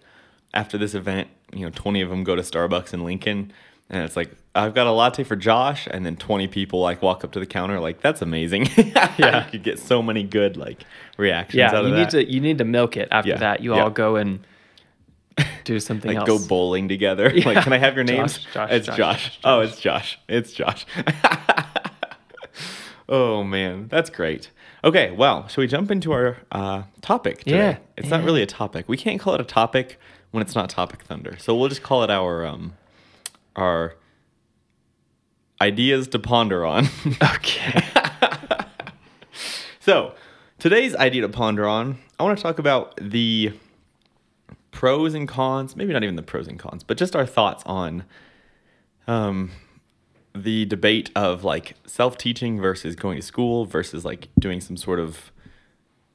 after 0.54 0.78
this 0.78 0.94
event, 0.94 1.30
you 1.54 1.66
know, 1.66 1.72
20 1.74 2.02
of 2.02 2.10
them 2.10 2.24
go 2.24 2.36
to 2.36 2.42
Starbucks 2.42 2.94
in 2.94 3.04
Lincoln 3.04 3.54
and 3.90 4.04
it's 4.04 4.16
like 4.16 4.32
I've 4.54 4.74
got 4.74 4.86
a 4.88 4.92
latte 4.92 5.24
for 5.24 5.36
Josh 5.36 5.88
and 5.90 6.06
then 6.06 6.18
20 6.18 6.48
people 6.48 6.82
like 6.82 7.02
walk 7.02 7.24
up 7.24 7.32
to 7.34 7.40
the 7.40 7.46
counter 7.46 7.80
like 7.80 8.02
that's 8.02 8.22
amazing. 8.22 8.68
yeah. 8.78 9.46
you 9.46 9.52
could 9.52 9.64
get 9.64 9.80
so 9.80 10.02
many 10.02 10.24
good 10.24 10.58
like 10.58 10.84
reactions 11.18 11.58
Yeah, 11.60 11.68
out 11.76 11.84
you 11.86 11.92
of 11.92 11.96
need 11.98 12.04
that. 12.06 12.12
to 12.12 12.32
you 12.32 12.42
need 12.42 12.58
to 12.58 12.66
milk 12.66 12.98
it 12.98 13.08
after 13.12 13.32
Yeah, 13.32 13.38
that. 13.38 13.62
You 13.62 13.76
yeah. 13.76 13.84
all 13.84 13.90
go 13.90 14.16
and 14.18 14.40
do 15.64 15.80
something 15.80 16.10
like 16.14 16.28
else. 16.30 16.42
go 16.42 16.48
bowling 16.48 16.88
together. 16.90 17.32
Yeah. 17.34 17.46
Like, 17.54 17.64
can 17.64 17.74
I 17.74 17.78
have 17.78 17.96
your 17.96 18.04
names? 18.04 18.38
Josh, 18.40 18.54
Josh, 18.54 18.70
it's 18.72 18.88
Josh, 18.88 18.98
Josh. 18.98 19.40
Oh, 19.44 19.60
it's 19.62 19.80
Josh. 19.80 20.20
It's 20.28 20.52
Josh. 20.54 20.86
oh 23.10 23.44
man, 23.44 23.88
that's 23.90 24.10
great. 24.10 24.50
Okay, 24.84 25.12
well, 25.12 25.48
shall 25.48 25.62
we 25.62 25.68
jump 25.68 25.92
into 25.92 26.12
our 26.12 26.38
uh, 26.52 26.84
topic? 27.02 27.40
Today? 27.40 27.58
Yeah, 27.58 27.78
it's 27.98 28.10
not 28.10 28.24
really 28.24 28.42
a 28.42 28.48
topic. 28.48 28.90
We 28.90 28.98
can't 28.98 29.20
call 29.20 29.36
it 29.36 29.42
a 29.42 29.46
topic 29.46 30.00
when 30.32 30.42
it's 30.42 30.56
not 30.56 30.70
Topic 30.70 31.04
Thunder. 31.04 31.36
So 31.40 31.56
we'll 31.56 31.70
just 31.70 31.84
call 31.84 32.04
it 32.04 32.10
our 32.10 32.46
um, 32.46 32.74
our 33.56 33.96
ideas 35.62 36.08
to 36.10 36.20
ponder 36.20 36.66
on. 36.66 36.88
Okay. 37.36 37.84
So, 39.84 40.14
today's 40.60 40.96
idea 40.96 41.24
to 41.24 41.30
ponder 41.30 41.68
on, 41.68 41.98
I 42.20 42.24
want 42.24 42.38
to 42.38 42.44
talk 42.44 42.60
about 42.60 42.96
the 43.02 43.52
pros 44.70 45.16
and 45.16 45.28
cons, 45.28 45.76
maybe 45.76 45.92
not 45.92 46.04
even 46.04 46.16
the 46.16 46.22
pros 46.22 46.48
and 46.48 46.60
cons, 46.60 46.84
but 46.84 46.98
just 46.98 47.16
our 47.16 47.26
thoughts 47.26 47.64
on 47.66 48.04
um, 49.08 49.50
the 50.36 50.66
debate 50.66 51.10
of 51.16 51.44
like 51.44 51.76
self 51.88 52.16
teaching 52.16 52.62
versus 52.62 52.96
going 52.96 53.18
to 53.18 53.24
school 53.24 53.66
versus 53.66 54.06
like 54.06 54.28
doing 54.40 54.62
some 54.62 54.78
sort 54.78 55.00
of 55.00 55.32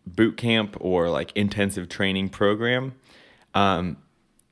boot 0.07 0.37
camp 0.37 0.77
or 0.79 1.11
like 1.11 1.33
intensive 1.35 1.89
training 1.89 2.29
program. 2.29 2.95
Um, 3.53 3.97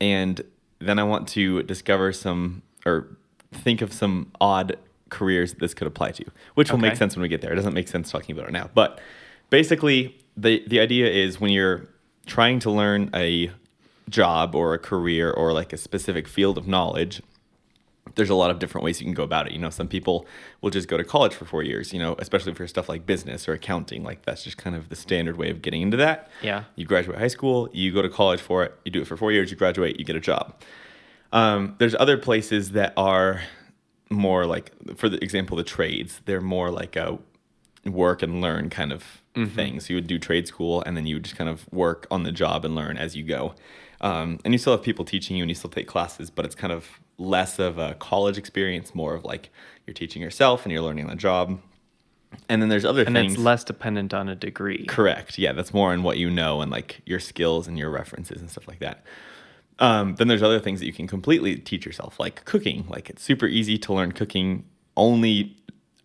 and 0.01 0.41
then 0.79 0.99
I 0.99 1.03
want 1.03 1.29
to 1.29 1.63
discover 1.63 2.11
some 2.11 2.63
or 2.85 3.17
think 3.51 3.81
of 3.81 3.93
some 3.93 4.31
odd 4.41 4.77
careers 5.09 5.53
this 5.55 5.73
could 5.73 5.87
apply 5.87 6.11
to, 6.11 6.25
which 6.55 6.71
will 6.71 6.79
make 6.79 6.95
sense 6.95 7.15
when 7.15 7.21
we 7.21 7.29
get 7.29 7.41
there. 7.41 7.51
It 7.51 7.55
doesn't 7.55 7.73
make 7.73 7.87
sense 7.87 8.11
talking 8.11 8.35
about 8.35 8.49
it 8.49 8.51
now. 8.51 8.69
But 8.73 8.99
basically, 9.49 10.17
the, 10.35 10.63
the 10.67 10.79
idea 10.79 11.09
is 11.09 11.39
when 11.39 11.51
you're 11.51 11.87
trying 12.25 12.59
to 12.59 12.71
learn 12.71 13.09
a 13.13 13.51
job 14.09 14.55
or 14.55 14.73
a 14.73 14.79
career 14.79 15.31
or 15.31 15.53
like 15.53 15.73
a 15.73 15.77
specific 15.77 16.27
field 16.27 16.57
of 16.57 16.67
knowledge, 16.67 17.21
there's 18.15 18.29
a 18.29 18.35
lot 18.35 18.51
of 18.51 18.59
different 18.59 18.85
ways 18.85 19.01
you 19.01 19.05
can 19.05 19.13
go 19.13 19.23
about 19.23 19.47
it. 19.47 19.53
You 19.53 19.59
know, 19.59 19.69
some 19.69 19.87
people 19.87 20.25
will 20.61 20.69
just 20.69 20.87
go 20.87 20.97
to 20.97 21.03
college 21.03 21.33
for 21.33 21.45
four 21.45 21.63
years, 21.63 21.91
you 21.91 21.99
know, 21.99 22.15
especially 22.19 22.53
for 22.53 22.67
stuff 22.67 22.87
like 22.87 23.05
business 23.05 23.47
or 23.47 23.53
accounting. 23.53 24.03
Like 24.03 24.23
that's 24.23 24.43
just 24.43 24.57
kind 24.57 24.75
of 24.75 24.89
the 24.89 24.95
standard 24.95 25.37
way 25.37 25.49
of 25.49 25.61
getting 25.61 25.81
into 25.81 25.97
that. 25.97 26.29
Yeah. 26.41 26.65
You 26.75 26.85
graduate 26.85 27.19
high 27.19 27.27
school, 27.27 27.69
you 27.73 27.91
go 27.91 28.01
to 28.01 28.09
college 28.09 28.39
for 28.39 28.63
it, 28.63 28.73
you 28.85 28.91
do 28.91 29.01
it 29.01 29.07
for 29.07 29.17
four 29.17 29.31
years, 29.31 29.51
you 29.51 29.57
graduate, 29.57 29.99
you 29.99 30.05
get 30.05 30.15
a 30.15 30.21
job. 30.21 30.55
Um, 31.31 31.75
there's 31.79 31.95
other 31.95 32.17
places 32.17 32.71
that 32.71 32.93
are 32.95 33.41
more 34.09 34.45
like, 34.45 34.71
for 34.95 35.09
the 35.09 35.21
example, 35.23 35.57
the 35.57 35.63
trades. 35.63 36.21
They're 36.25 36.41
more 36.41 36.71
like 36.71 36.95
a 36.95 37.19
work 37.85 38.21
and 38.21 38.41
learn 38.41 38.69
kind 38.69 38.91
of 38.91 39.21
thing. 39.53 39.79
So 39.81 39.89
you 39.89 39.95
would 39.95 40.07
do 40.07 40.17
trade 40.17 40.47
school 40.47 40.81
and 40.85 40.95
then 40.95 41.05
you 41.05 41.15
would 41.17 41.23
just 41.23 41.35
kind 41.35 41.49
of 41.49 41.71
work 41.71 42.07
on 42.09 42.23
the 42.23 42.31
job 42.31 42.63
and 42.63 42.73
learn 42.73 42.97
as 42.97 43.15
you 43.15 43.23
go. 43.23 43.53
Um, 44.01 44.39
and 44.45 44.53
you 44.53 44.57
still 44.57 44.73
have 44.73 44.83
people 44.83 45.03
teaching 45.03 45.35
you 45.35 45.43
and 45.43 45.49
you 45.49 45.55
still 45.55 45.69
take 45.69 45.87
classes, 45.87 46.29
but 46.29 46.45
it's 46.45 46.55
kind 46.55 46.71
of 46.71 46.87
less 47.17 47.59
of 47.59 47.77
a 47.77 47.95
college 47.95 48.37
experience, 48.37 48.95
more 48.95 49.13
of 49.13 49.25
like 49.25 49.49
you're 49.85 49.93
teaching 49.93 50.21
yourself 50.21 50.63
and 50.63 50.71
you're 50.71 50.81
learning 50.81 51.05
on 51.05 51.09
the 51.09 51.15
job. 51.15 51.59
And 52.49 52.61
then 52.61 52.69
there's 52.69 52.85
other 52.85 53.03
and 53.03 53.15
things. 53.15 53.33
it's 53.33 53.41
less 53.41 53.63
dependent 53.63 54.13
on 54.13 54.27
a 54.27 54.35
degree. 54.35 54.85
Correct. 54.85 55.37
Yeah, 55.37 55.53
that's 55.53 55.73
more 55.73 55.91
on 55.91 56.03
what 56.03 56.17
you 56.17 56.29
know 56.29 56.61
and 56.61 56.71
like 56.71 57.01
your 57.05 57.19
skills 57.19 57.67
and 57.67 57.77
your 57.77 57.89
references 57.89 58.41
and 58.41 58.49
stuff 58.49 58.67
like 58.67 58.79
that. 58.79 59.03
Um, 59.79 60.15
then 60.15 60.27
there's 60.27 60.43
other 60.43 60.59
things 60.59 60.79
that 60.79 60.85
you 60.85 60.93
can 60.93 61.07
completely 61.07 61.57
teach 61.57 61.85
yourself, 61.85 62.19
like 62.19 62.45
cooking. 62.45 62.85
Like 62.87 63.09
it's 63.09 63.21
super 63.21 63.45
easy 63.45 63.77
to 63.79 63.93
learn 63.93 64.13
cooking. 64.13 64.65
Only 64.95 65.57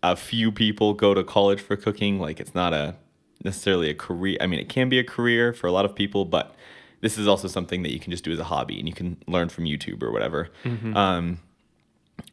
a 0.03 0.15
few 0.15 0.51
people 0.51 0.93
go 0.93 1.13
to 1.13 1.23
college 1.23 1.61
for 1.61 1.75
cooking. 1.75 2.19
Like 2.19 2.39
it's 2.39 2.53
not 2.53 2.73
a 2.73 2.95
necessarily 3.43 3.89
a 3.89 3.93
career. 3.93 4.37
I 4.41 4.47
mean, 4.47 4.59
it 4.59 4.69
can 4.69 4.89
be 4.89 4.99
a 4.99 5.03
career 5.03 5.53
for 5.53 5.67
a 5.67 5.71
lot 5.71 5.85
of 5.85 5.95
people, 5.95 6.25
but 6.25 6.53
this 7.01 7.17
is 7.17 7.27
also 7.27 7.47
something 7.47 7.81
that 7.83 7.91
you 7.91 7.99
can 7.99 8.11
just 8.11 8.23
do 8.23 8.31
as 8.31 8.39
a 8.39 8.43
hobby 8.43 8.77
and 8.77 8.87
you 8.87 8.93
can 8.93 9.17
learn 9.27 9.49
from 9.49 9.65
YouTube 9.65 10.03
or 10.03 10.11
whatever. 10.11 10.49
Um, 10.95 11.39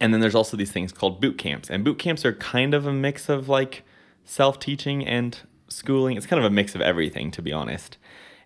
and 0.00 0.12
then 0.12 0.20
there's 0.20 0.34
also 0.34 0.56
these 0.56 0.72
things 0.72 0.92
called 0.92 1.20
boot 1.20 1.38
camps. 1.38 1.70
And 1.70 1.84
boot 1.84 1.98
camps 1.98 2.24
are 2.24 2.32
kind 2.34 2.74
of 2.74 2.86
a 2.86 2.92
mix 2.92 3.28
of 3.28 3.48
like 3.48 3.84
self 4.24 4.60
teaching 4.60 5.06
and 5.06 5.38
schooling. 5.68 6.16
It's 6.16 6.26
kind 6.26 6.38
of 6.38 6.44
a 6.44 6.54
mix 6.54 6.74
of 6.74 6.80
everything, 6.80 7.30
to 7.32 7.42
be 7.42 7.52
honest. 7.52 7.96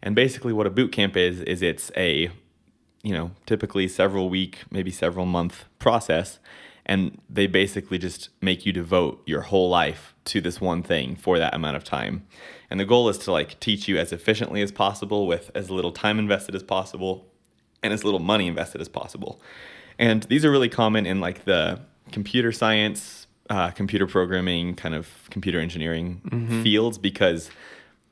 And 0.03 0.15
basically, 0.15 0.53
what 0.53 0.67
a 0.67 0.71
boot 0.71 0.93
camp 0.93 1.17
is, 1.17 1.41
is 1.41 1.63
it's 1.63 1.91
a, 1.97 2.31
you 3.03 3.13
know, 3.13 3.33
typically 3.47 3.89
several 3.89 4.29
week, 4.29 4.61
maybe 4.71 4.91
several 4.91 5.27
month 5.27 5.65
process. 5.79 6.39
And 6.85 7.21
they 7.31 7.47
basically 7.47 7.99
just 7.99 8.29
make 8.41 8.67
you 8.67 8.73
devote 8.73 9.23
your 9.25 9.43
whole 9.43 9.69
life 9.69 10.15
to 10.25 10.41
this 10.41 10.61
one 10.61 10.83
thing 10.83 11.15
for 11.15 11.39
that 11.39 11.55
amount 11.55 11.77
of 11.77 11.85
time. 11.85 12.27
And 12.71 12.81
the 12.81 12.85
goal 12.85 13.09
is 13.09 13.19
to 13.19 13.33
like 13.33 13.61
teach 13.61 13.87
you 13.87 13.99
as 13.99 14.13
efficiently 14.13 14.63
as 14.63 14.73
possible 14.73 15.27
with 15.27 15.51
as 15.55 15.71
little 15.71 15.93
time 15.93 16.19
invested 16.19 16.55
as 16.55 16.63
possible 16.63 17.29
and 17.83 17.93
as 17.93 18.05
little 18.05 18.21
money 18.21 18.47
invested 18.49 18.81
as 18.81 18.89
possible. 18.89 19.41
And 19.99 20.25
these 20.25 20.45
are 20.45 20.51
really 20.51 20.69
common 20.69 21.07
in 21.07 21.21
like 21.21 21.45
the 21.45 21.81
computer 22.11 22.51
science, 22.51 23.27
uh, 23.51 23.71
computer 23.71 24.07
programming, 24.07 24.75
kind 24.75 24.95
of 24.95 25.09
computer 25.31 25.61
engineering 25.61 26.21
fields 26.63 26.99
because 26.99 27.51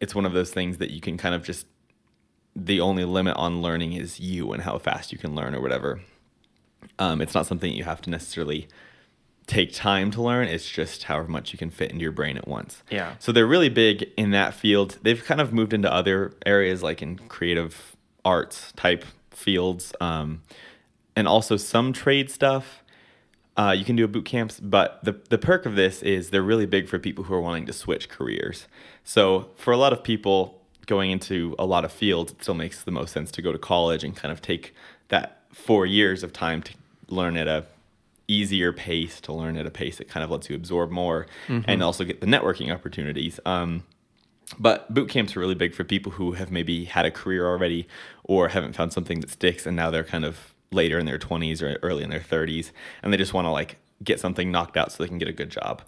it's 0.01 0.15
one 0.15 0.27
of 0.27 0.33
those 0.33 0.51
things 0.53 0.79
that 0.79 0.91
you 0.91 1.01
can 1.01 1.17
kind 1.17 1.35
of 1.35 1.43
just, 1.43 1.67
the 2.65 2.81
only 2.81 3.05
limit 3.05 3.37
on 3.37 3.63
learning 3.63 3.95
is 3.95 4.21
you 4.21 4.53
and 4.53 4.63
how 4.63 4.79
fast 4.79 5.13
you 5.13 5.19
can 5.19 5.35
learn 5.35 5.55
or 5.55 5.61
whatever. 5.61 6.01
Um, 6.99 7.21
it's 7.21 7.35
not 7.35 7.47
something 7.47 7.73
you 7.73 7.85
have 7.85 8.01
to 8.03 8.11
necessarily 8.11 8.69
take 9.47 9.73
time 9.73 10.11
to 10.13 10.23
learn. 10.23 10.47
It's 10.47 10.69
just 10.69 11.05
however 11.05 11.29
much 11.29 11.53
you 11.53 11.59
can 11.59 11.71
fit 11.71 11.91
into 11.91 12.03
your 12.03 12.13
brain 12.13 12.37
at 12.37 12.47
once. 12.47 12.83
Yeah. 12.91 13.15
So 13.19 13.33
they're 13.33 13.47
really 13.47 13.69
big 13.69 14.11
in 14.17 14.31
that 14.31 14.55
field. 14.55 14.99
They've 15.03 15.23
kind 15.23 15.41
of 15.41 15.53
moved 15.53 15.73
into 15.73 15.93
other 15.93 16.35
areas 16.47 16.83
like 16.83 17.03
in 17.03 17.17
creative 17.17 17.97
arts 18.25 18.73
type 18.77 19.05
fields, 19.31 19.93
um, 20.01 20.43
and 21.17 21.27
also 21.27 21.57
some 21.57 21.93
trade 21.93 22.31
stuff. 22.31 22.85
Uh, 23.57 23.75
you 23.77 23.85
can 23.85 23.97
do 23.97 24.05
a 24.05 24.09
boot 24.09 24.25
camps, 24.25 24.61
but 24.61 25.03
the 25.03 25.21
the 25.29 25.39
perk 25.39 25.67
of 25.67 25.75
this 25.75 26.03
is 26.03 26.31
they're 26.31 26.43
really 26.43 26.67
big 26.67 26.89
for 26.89 26.99
people 26.99 27.25
who 27.25 27.35
are 27.35 27.41
wanting 27.41 27.67
to 27.67 27.73
switch 27.73 28.09
careers. 28.09 28.69
So 29.03 29.51
for 29.57 29.73
a 29.73 29.77
lot 29.77 29.93
of 29.93 30.05
people 30.05 30.60
going 30.91 31.13
into 31.13 31.55
a 31.57 31.65
lot 31.65 31.85
of 31.85 31.93
fields, 31.93 32.33
it 32.33 32.43
still 32.43 32.55
makes 32.55 32.83
the 32.83 32.91
most 32.91 33.13
sense 33.13 33.31
to 33.31 33.41
go 33.41 33.53
to 33.53 33.59
college 33.59 34.03
and 34.03 34.17
kind 34.17 34.33
of 34.33 34.43
take 34.43 34.75
that 35.07 35.43
four 35.53 35.87
years 35.87 36.25
of 36.25 36.33
time 36.33 36.61
to 36.63 36.73
learn 37.07 37.37
at 37.37 37.47
a 37.47 37.65
easier 38.27 38.73
pace, 38.73 39.21
to 39.21 39.33
learn 39.33 39.57
at 39.57 39.67
a 39.67 39.71
pace 39.71 39.99
that 39.99 40.09
kind 40.09 40.25
of 40.25 40.31
lets 40.31 40.51
you 40.51 40.57
absorb 40.57 40.91
more, 40.91 41.29
and 41.69 41.81
also 41.81 42.03
get 42.03 42.21
the 42.21 42.27
networking 42.27 42.75
opportunities. 42.75 43.39
Um, 43.47 43.85
but 44.59 44.93
boot 44.93 45.09
camps 45.09 45.37
are 45.37 45.41
really 45.41 45.55
big 45.55 45.75
for 45.75 45.85
people 45.85 46.11
who 46.11 46.33
have 46.33 46.51
maybe 46.51 46.87
had 46.87 47.07
a 47.07 47.11
career 47.13 47.47
already 47.47 47.87
or 48.25 48.49
haven't 48.49 48.75
found 48.75 48.93
something 48.93 49.21
that 49.21 49.31
sticks 49.31 49.67
and 49.67 49.77
now 49.77 49.91
they're 49.93 50.03
kind 50.03 50.25
of 50.25 50.55
later 50.73 50.99
in 50.99 51.07
their 51.07 51.21
20s 51.21 51.63
or 51.63 51.79
early 51.85 52.03
in 52.03 52.11
their 52.11 52.21
30s 52.21 52.73
and 53.03 53.13
they 53.13 53.17
just 53.17 53.33
want 53.33 53.45
to 53.45 53.51
like 53.51 53.77
get 54.03 54.19
something 54.19 54.51
knocked 54.51 54.77
out 54.77 54.91
so 54.91 55.03
they 55.03 55.09
can 55.09 55.19
get 55.19 55.29
a 55.29 55.33
good 55.33 55.51
job. 55.51 55.83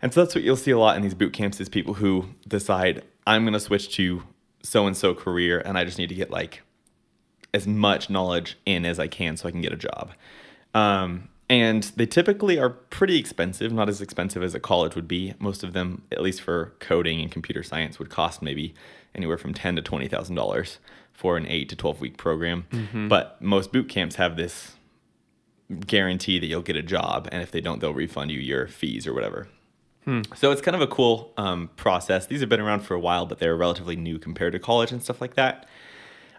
And 0.00 0.14
so 0.14 0.22
that's 0.22 0.34
what 0.34 0.44
you'll 0.44 0.56
see 0.56 0.70
a 0.70 0.78
lot 0.78 0.96
in 0.96 1.02
these 1.02 1.14
boot 1.14 1.32
camps 1.32 1.60
is 1.60 1.68
people 1.68 1.94
who 1.94 2.28
decide 2.46 3.02
I'm 3.28 3.44
going 3.44 3.52
to 3.52 3.60
switch 3.60 3.94
to 3.96 4.22
so 4.62 4.86
and 4.86 4.96
so 4.96 5.14
career 5.14 5.60
and 5.64 5.76
I 5.76 5.84
just 5.84 5.98
need 5.98 6.08
to 6.08 6.14
get 6.14 6.30
like 6.30 6.62
as 7.52 7.66
much 7.66 8.08
knowledge 8.08 8.58
in 8.64 8.84
as 8.84 8.98
I 8.98 9.06
can 9.06 9.36
so 9.36 9.46
I 9.46 9.50
can 9.50 9.60
get 9.60 9.72
a 9.72 9.76
job. 9.76 10.12
Um, 10.74 11.28
and 11.50 11.82
they 11.96 12.06
typically 12.06 12.58
are 12.58 12.70
pretty 12.70 13.18
expensive, 13.18 13.70
not 13.72 13.88
as 13.88 14.00
expensive 14.00 14.42
as 14.42 14.54
a 14.54 14.60
college 14.60 14.94
would 14.94 15.08
be. 15.08 15.34
Most 15.38 15.62
of 15.62 15.72
them, 15.74 16.02
at 16.10 16.22
least 16.22 16.40
for 16.40 16.74
coding 16.78 17.20
and 17.20 17.30
computer 17.30 17.62
science, 17.62 17.98
would 17.98 18.10
cost 18.10 18.42
maybe 18.42 18.74
anywhere 19.14 19.38
from 19.38 19.54
ten 19.54 19.76
to 19.76 19.82
twenty 19.82 20.08
thousand 20.08 20.34
dollars 20.36 20.78
for 21.12 21.36
an 21.36 21.46
eight 21.46 21.68
to 21.70 21.76
twelve 21.76 22.00
week 22.00 22.16
program. 22.16 22.66
But 23.08 23.40
most 23.40 23.72
boot 23.72 23.88
camps 23.88 24.16
have 24.16 24.36
this 24.36 24.72
guarantee 25.86 26.38
that 26.38 26.46
you'll 26.46 26.62
get 26.62 26.76
a 26.76 26.82
job, 26.82 27.28
and 27.32 27.42
if 27.42 27.50
they 27.50 27.60
don't, 27.62 27.80
they'll 27.80 27.94
refund 27.94 28.30
you 28.30 28.40
your 28.40 28.66
fees 28.68 29.06
or 29.06 29.14
whatever. 29.14 29.48
So 30.34 30.50
it's 30.50 30.60
kind 30.60 30.74
of 30.74 30.80
a 30.80 30.86
cool 30.86 31.32
um, 31.36 31.70
process. 31.76 32.26
These 32.26 32.40
have 32.40 32.48
been 32.48 32.60
around 32.60 32.80
for 32.80 32.94
a 32.94 33.00
while, 33.00 33.26
but 33.26 33.38
they're 33.38 33.56
relatively 33.56 33.96
new 33.96 34.18
compared 34.18 34.52
to 34.52 34.58
college 34.58 34.92
and 34.92 35.02
stuff 35.02 35.20
like 35.20 35.34
that. 35.34 35.66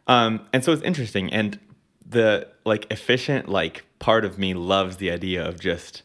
Um, 0.08 0.48
and 0.52 0.64
so 0.64 0.72
it's 0.72 0.82
interesting. 0.82 1.32
And 1.32 1.60
the 2.06 2.48
like 2.66 2.92
efficient 2.92 3.48
like 3.48 3.86
part 4.00 4.26
of 4.26 4.40
me 4.40 4.54
loves 4.54 4.98
the 4.98 5.12
idea 5.12 5.48
of 5.48 5.60
just 5.60 6.02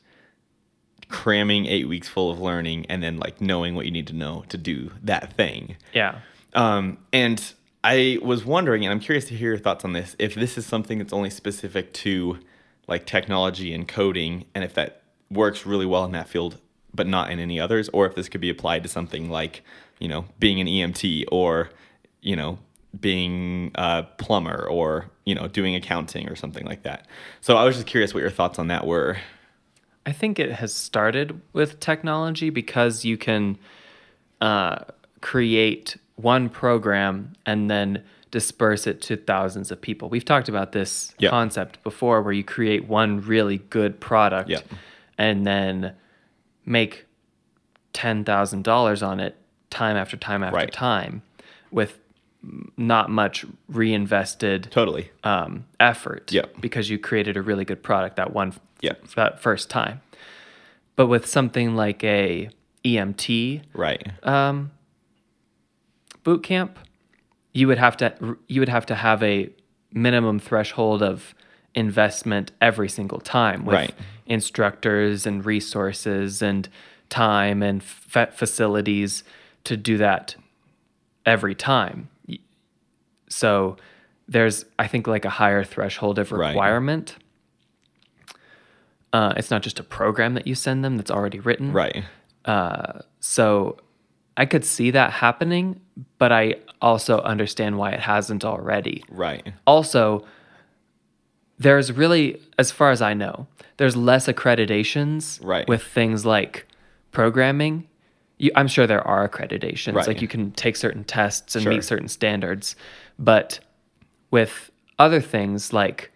cramming 1.09 1.67
eight 1.67 1.89
weeks 1.89 2.09
full 2.09 2.31
of 2.31 2.41
learning 2.41 2.87
and 2.89 3.03
then 3.03 3.19
like 3.19 3.41
knowing 3.41 3.75
what 3.75 3.87
you 3.87 3.91
need 3.91 4.07
to 4.09 4.15
know 4.15 4.45
to 4.49 4.59
do 4.59 4.91
that 5.03 5.33
thing. 5.33 5.77
Yeah. 5.93 6.19
Um, 6.55 6.99
and 7.13 7.55
I 7.83 8.19
was 8.23 8.45
wondering, 8.45 8.85
and 8.85 8.93
I'm 8.93 9.01
curious 9.01 9.27
to 9.27 9.35
hear 9.35 9.51
your 9.51 9.59
thoughts 9.59 9.85
on 9.85 9.93
this, 9.93 10.17
if 10.19 10.35
this 10.35 10.57
is 10.57 10.67
something 10.67 10.99
that's 10.99 11.13
only 11.13 11.31
specific 11.31 11.93
to 11.95 12.39
like 12.87 13.07
technology 13.07 13.73
and 13.73 13.89
coding, 13.89 14.45
and 14.55 14.65
if 14.65 14.75
that 14.75 15.03
works 15.31 15.65
really 15.65 15.87
well 15.87 16.05
in 16.05 16.13
that 16.13 16.29
field, 16.29 16.59
but 16.95 17.07
not 17.07 17.31
in 17.31 17.39
any 17.39 17.59
others, 17.59 17.89
or 17.93 18.07
if 18.07 18.15
this 18.15 18.29
could 18.29 18.41
be 18.41 18.51
applied 18.51 18.83
to 18.85 18.89
something 18.89 19.29
like, 19.31 19.63
you 19.99 20.09
know, 20.09 20.25
being 20.39 20.61
an 20.61 20.67
EMT 20.67 21.25
or, 21.33 21.71
you 22.21 22.37
know, 22.37 22.59
being 22.99 23.73
a 23.75 24.05
plumber 24.19 24.67
or, 24.69 25.07
you 25.25 25.35
know, 25.35 25.49
doing 25.49 25.75
accounting 25.75 26.29
or 26.29 26.37
something 26.37 26.65
like 26.65 26.85
that. 26.85 27.07
So 27.41 27.57
I 27.57 27.65
was 27.65 27.75
just 27.77 27.87
curious 27.89 28.15
what 28.15 28.21
your 28.21 28.31
thoughts 28.31 28.59
on 28.59 28.69
that 28.69 28.87
were. 28.87 29.17
I 30.07 30.13
think 30.13 30.39
it 30.39 30.53
has 30.53 30.73
started 30.73 31.41
with 31.53 31.81
technology 31.81 32.51
because 32.51 33.05
you 33.05 33.17
can 33.17 33.59
uh, 34.41 34.85
create 35.21 35.97
one 36.17 36.49
program 36.49 37.33
and 37.47 37.69
then 37.71 38.05
disperse 38.31 38.87
it 38.87 39.01
to 39.01 39.17
thousands 39.17 39.71
of 39.73 39.81
people. 39.81 40.09
We've 40.09 40.25
talked 40.25 40.49
about 40.49 40.73
this 40.73 41.15
Yeah. 41.19 41.31
concept 41.31 41.83
before 41.83 42.23
where 42.23 42.33
you 42.33 42.45
create 42.45 42.87
one 42.87 43.21
really 43.21 43.59
good 43.71 43.99
product 44.01 44.51
Yeah. 44.51 44.61
and 45.19 45.47
then 45.47 45.95
make 46.65 47.07
$10,000 47.93 49.07
on 49.07 49.21
it 49.21 49.37
time 49.71 49.97
after 49.97 50.17
time 50.17 50.43
after 50.43 50.57
Right. 50.57 50.73
time 50.73 51.23
with 51.71 51.99
not 52.77 53.11
much 53.11 53.45
reinvested 53.69 54.69
Totally. 54.71 55.11
um, 55.23 55.65
effort 55.81 56.31
Yeah. 56.33 56.45
because 56.61 56.91
you 56.91 56.99
created 56.99 57.37
a 57.37 57.43
really 57.43 57.65
good 57.65 57.83
product 57.83 58.17
that 58.17 58.33
one 58.33 58.53
Yeah. 58.81 58.93
that 59.17 59.41
first 59.41 59.71
time. 59.71 60.01
But 60.97 61.07
with 61.07 61.27
something 61.27 61.75
like 61.75 62.05
a 62.05 62.51
EMT 62.85 63.63
Right. 63.73 64.07
um, 64.23 64.71
boot 66.23 66.43
camp, 66.43 66.79
you 67.53 67.67
would 67.67 67.79
have 67.79 67.97
to 67.99 68.37
you 68.47 68.61
would 68.61 68.69
have 68.69 68.85
to 68.87 68.95
have 68.95 69.23
a 69.23 69.49
minimum 69.93 70.39
threshold 70.39 71.03
of 71.03 71.35
investment 71.75 72.53
every 72.61 72.89
single 72.89 73.21
time 73.21 73.65
with 73.65 73.75
Right. 73.75 73.95
instructors 74.27 75.27
and 75.27 75.45
resources 75.45 76.41
and 76.43 76.69
time 77.11 77.63
and 77.63 77.83
fa- 77.83 78.31
facilities 78.33 79.25
to 79.65 79.77
do 79.77 79.97
that 79.99 80.37
every 81.27 81.55
time. 81.55 82.09
So 83.29 83.77
there's 84.29 84.65
I 84.79 84.87
think 84.87 85.07
like 85.07 85.25
a 85.25 85.31
higher 85.31 85.65
threshold 85.65 86.19
of 86.19 86.31
Right. 86.33 86.49
requirement. 86.49 87.17
Uh, 89.13 89.33
it's 89.37 89.51
not 89.51 89.63
just 89.63 89.79
a 89.79 89.83
program 89.85 90.35
that 90.35 90.47
you 90.47 90.55
send 90.55 90.85
them 90.85 90.97
that's 90.97 91.11
already 91.11 91.39
written. 91.41 91.73
Right. 91.73 92.05
Uh, 92.45 93.01
so 93.21 93.79
I 94.37 94.45
could 94.47 94.65
see 94.65 94.91
that 94.91 95.13
happening, 95.13 95.81
but 96.19 96.33
I 96.33 96.57
also 96.83 97.21
understand 97.21 97.79
why 97.79 97.91
it 97.93 98.01
hasn't 98.01 98.45
already. 98.45 99.05
Right. 99.09 99.53
Also, 99.67 100.27
there's 101.59 101.93
really, 101.93 102.41
as 102.59 102.71
far 102.73 102.91
as 102.91 103.01
I 103.03 103.15
know, 103.15 103.47
there's 103.77 103.97
less 103.97 104.27
accreditations 104.27 105.45
Right. 105.45 105.67
with 105.69 105.83
things 105.83 106.25
like 106.27 106.67
programming. 107.13 107.87
You, 108.39 108.51
I'm 108.57 108.69
sure 108.69 108.87
there 108.87 109.07
are 109.07 109.29
accreditations, 109.29 109.95
Right. 109.95 110.07
like 110.07 110.21
you 110.23 110.29
can 110.29 110.51
take 110.53 110.77
certain 110.77 111.05
tests 111.05 111.55
and 111.55 111.63
Sure. 111.63 111.73
meet 111.73 111.85
certain 111.85 112.09
standards, 112.09 112.75
but 113.19 113.61
with 114.31 114.71
other 114.99 115.21
things 115.21 115.73
like 115.73 116.11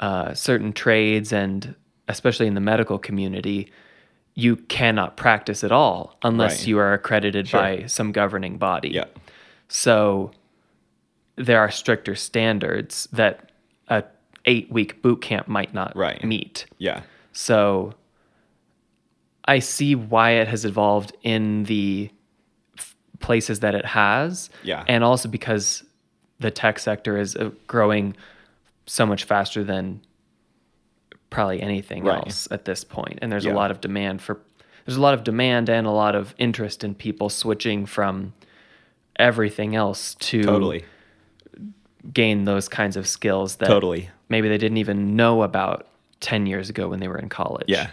uh, 0.00 0.34
certain 0.34 0.72
trades 0.72 1.32
and 1.32 1.74
especially 2.08 2.46
in 2.46 2.54
the 2.54 2.60
medical 2.60 2.98
community, 2.98 3.70
you 4.34 4.56
cannot 4.56 5.16
practice 5.16 5.62
at 5.62 5.70
all 5.72 6.16
unless 6.22 6.60
Right. 6.60 6.66
you 6.68 6.78
are 6.78 6.92
accredited 6.92 7.48
Sure. 7.48 7.60
by 7.60 7.86
some 7.86 8.10
governing 8.12 8.58
body. 8.58 8.90
Yeah. 8.90 9.04
So 9.68 10.32
there 11.36 11.60
are 11.60 11.70
stricter 11.70 12.14
standards 12.14 13.08
that 13.12 13.50
a 13.88 14.02
eight 14.46 14.70
week 14.70 15.00
boot 15.02 15.20
camp 15.22 15.48
might 15.48 15.72
not 15.74 15.96
Right. 15.96 16.22
meet. 16.24 16.66
Yeah. 16.78 17.02
So 17.32 17.94
I 19.46 19.58
see 19.58 19.94
why 19.94 20.32
it 20.32 20.48
has 20.48 20.64
evolved 20.64 21.14
in 21.22 21.64
the 21.64 22.10
f- 22.78 22.94
places 23.20 23.60
that 23.60 23.74
it 23.74 23.84
has. 23.84 24.50
Yeah. 24.62 24.84
And 24.88 25.02
also 25.04 25.28
because 25.28 25.84
the 26.40 26.50
tech 26.50 26.78
sector 26.78 27.16
is 27.18 27.36
uh, 27.36 27.50
growing 27.66 28.16
so 28.86 29.06
much 29.06 29.24
faster 29.24 29.64
than 29.64 30.00
probably 31.30 31.60
anything 31.60 32.04
Right. 32.04 32.18
else 32.18 32.48
at 32.50 32.64
this 32.64 32.84
point. 32.84 33.18
And 33.22 33.30
there's 33.32 33.44
Yeah. 33.44 33.52
a 33.52 33.56
lot 33.56 33.70
of 33.70 33.80
demand 33.80 34.22
for 34.22 34.40
there's 34.86 34.98
a 34.98 35.00
lot 35.00 35.14
of 35.14 35.24
demand 35.24 35.70
and 35.70 35.86
a 35.86 35.90
lot 35.90 36.14
of 36.14 36.34
interest 36.36 36.84
in 36.84 36.94
people 36.94 37.30
switching 37.30 37.86
from 37.86 38.34
everything 39.18 39.74
else 39.74 40.14
to 40.16 40.42
Totally. 40.42 40.84
gain 42.12 42.44
those 42.44 42.68
kinds 42.68 42.94
of 42.96 43.06
skills 43.08 43.56
that 43.56 43.66
Totally. 43.68 44.10
Maybe 44.34 44.48
they 44.48 44.58
didn't 44.58 44.78
even 44.78 45.14
know 45.14 45.42
about 45.42 45.86
10 46.20 46.46
years 46.46 46.68
ago 46.68 46.88
when 46.88 46.98
they 46.98 47.06
were 47.06 47.18
in 47.18 47.28
college. 47.28 47.66
Yeah. 47.68 47.90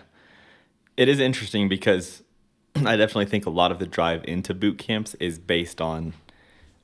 It 0.97 1.07
is 1.07 1.19
interesting 1.19 1.69
because 1.69 2.23
I 2.75 2.95
definitely 2.97 3.25
think 3.27 3.45
a 3.45 3.51
lot 3.51 3.71
of 3.71 3.77
the 3.77 3.85
drive 3.85 4.25
into 4.25 4.55
boot 4.55 4.79
camps 4.79 5.13
is 5.19 5.37
based 5.37 5.79
on 5.79 6.13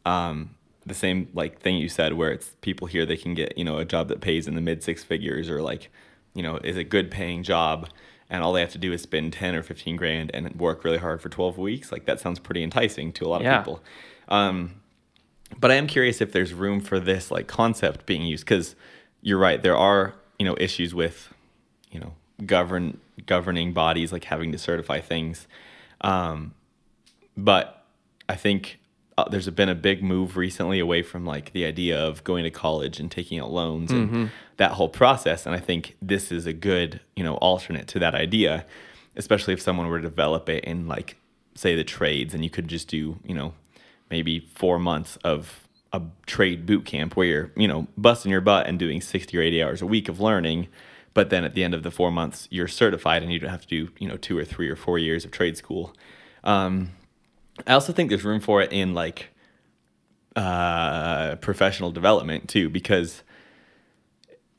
um, 0.06 0.52
the 0.86 0.93
same 0.93 1.28
like 1.34 1.60
thing 1.60 1.76
you 1.78 1.89
said, 1.89 2.13
where 2.13 2.32
it's 2.32 2.54
people 2.62 2.86
here 2.88 3.04
they 3.06 3.17
can 3.17 3.34
get 3.34 3.58
you 3.58 3.63
know 3.63 3.78
a 3.78 3.86
job 3.86 4.08
that 4.10 4.22
pays 4.22 4.48
in 4.48 4.54
the 4.56 4.62
mid 4.62 4.84
six 4.84 5.04
figures 5.04 5.50
or 5.50 5.62
like 5.62 5.89
you 6.36 6.43
know 6.43 6.58
is 6.58 6.78
a 6.78 6.84
good 6.84 7.10
paying 7.12 7.43
job, 7.43 7.89
and 8.30 8.43
all 8.43 8.54
they 8.54 8.62
have 8.62 8.72
to 8.72 8.78
do 8.78 8.93
is 8.93 9.02
spend 9.02 9.34
ten 9.34 9.56
or 9.56 9.63
fifteen 9.63 9.96
grand 9.98 10.32
and 10.34 10.56
work 10.56 10.84
really 10.86 10.98
hard 11.00 11.22
for 11.22 11.30
twelve 11.30 11.58
weeks. 11.58 11.91
Like 11.91 12.06
that 12.06 12.20
sounds 12.20 12.39
pretty 12.39 12.63
enticing 12.63 13.12
to 13.13 13.26
a 13.26 13.28
lot 13.28 13.41
of 13.41 13.46
Yeah. 13.46 13.58
people. 13.60 13.82
Um, 14.30 14.76
but 15.60 15.72
I 15.72 15.76
am 15.76 15.88
curious 15.88 16.22
if 16.22 16.32
there's 16.32 16.54
room 16.54 16.80
for 16.80 17.00
this 17.00 17.32
like 17.32 17.48
concept 17.48 18.06
being 18.06 18.22
used 18.24 18.46
because 18.46 18.76
you're 19.28 19.38
right. 19.38 19.62
There 19.62 19.76
are 19.76 20.13
you 20.40 20.46
know 20.46 20.56
issues 20.58 20.96
with 20.96 21.34
you 21.92 22.00
know 22.00 22.13
govern 22.46 22.98
governing 23.26 23.74
bodies 23.74 24.13
like 24.13 24.24
having 24.24 24.54
to 24.54 24.58
certify 24.58 25.02
things, 25.02 25.48
um, 26.00 26.54
but 27.36 27.84
I 28.30 28.36
think 28.36 28.80
uh, 29.18 29.28
there's 29.28 29.50
been 29.50 29.68
a 29.68 29.76
big 29.76 30.02
move 30.02 30.38
recently 30.38 30.80
away 30.80 31.02
from 31.02 31.26
like 31.26 31.52
the 31.52 31.66
idea 31.66 32.00
of 32.00 32.24
going 32.24 32.46
to 32.46 32.50
college 32.50 33.02
and 33.02 33.12
taking 33.12 33.38
out 33.38 33.52
loans 33.52 33.92
and 33.92 34.32
that 34.56 34.72
whole 34.72 34.88
process. 34.88 35.46
And 35.46 35.54
I 35.54 35.60
think 35.60 35.98
this 36.02 36.32
is 36.32 36.46
a 36.46 36.54
good 36.54 37.02
you 37.18 37.24
know 37.26 37.36
alternate 37.36 37.88
to 37.90 38.00
that 38.00 38.16
idea, 38.16 38.66
especially 39.18 39.54
if 39.54 39.62
someone 39.62 39.88
were 39.88 40.00
to 40.00 40.08
develop 40.08 40.48
it 40.48 40.63
in 40.63 40.88
like 40.88 41.18
say 41.54 41.76
the 41.76 41.84
trades 41.84 42.34
and 42.34 42.46
you 42.46 42.50
could 42.50 42.70
just 42.70 42.88
do 42.88 43.18
you 43.26 43.36
know 43.36 43.54
maybe 44.10 44.40
four 44.40 44.80
months 44.80 45.18
of 45.18 45.66
a 45.93 46.02
trade 46.26 46.65
boot 46.65 46.86
camp 46.86 47.15
where 47.15 47.28
you're, 47.28 47.52
you 47.56 47.67
know, 47.67 47.88
busting 47.97 48.32
your 48.32 48.41
butt 48.41 48.67
and 48.67 48.78
doing 48.78 49.02
60 49.02 49.38
or 49.38 49.41
80 49.41 49.63
hours 49.63 49.82
a 49.82 49.86
week 49.86 50.10
of 50.10 50.19
learning. 50.19 50.67
But 51.13 51.30
then 51.30 51.43
at 51.43 51.56
the 51.56 51.63
end 51.63 51.73
of 51.73 51.84
the 51.84 51.91
four 51.91 52.12
months, 52.12 52.47
you're 52.52 52.67
certified 52.67 53.23
and 53.23 53.32
you 53.32 53.39
don't 53.39 53.50
have 53.50 53.62
to 53.62 53.67
do, 53.67 53.89
you 53.97 54.08
know, 54.08 54.17
two 54.17 54.38
or 54.38 54.45
three 54.45 54.69
or 54.69 54.76
four 54.76 55.00
years 55.00 55.26
of 55.26 55.32
trade 55.32 55.58
school. 55.58 55.95
Um, 56.43 56.91
I 57.65 57.73
also 57.73 57.91
think 57.91 58.10
there's 58.10 58.23
room 58.23 58.39
for 58.39 58.62
it 58.62 58.71
in 58.71 58.93
like 58.93 59.30
uh, 60.36 61.36
professional 61.38 61.91
development 61.91 62.47
too, 62.47 62.69
because 62.69 63.23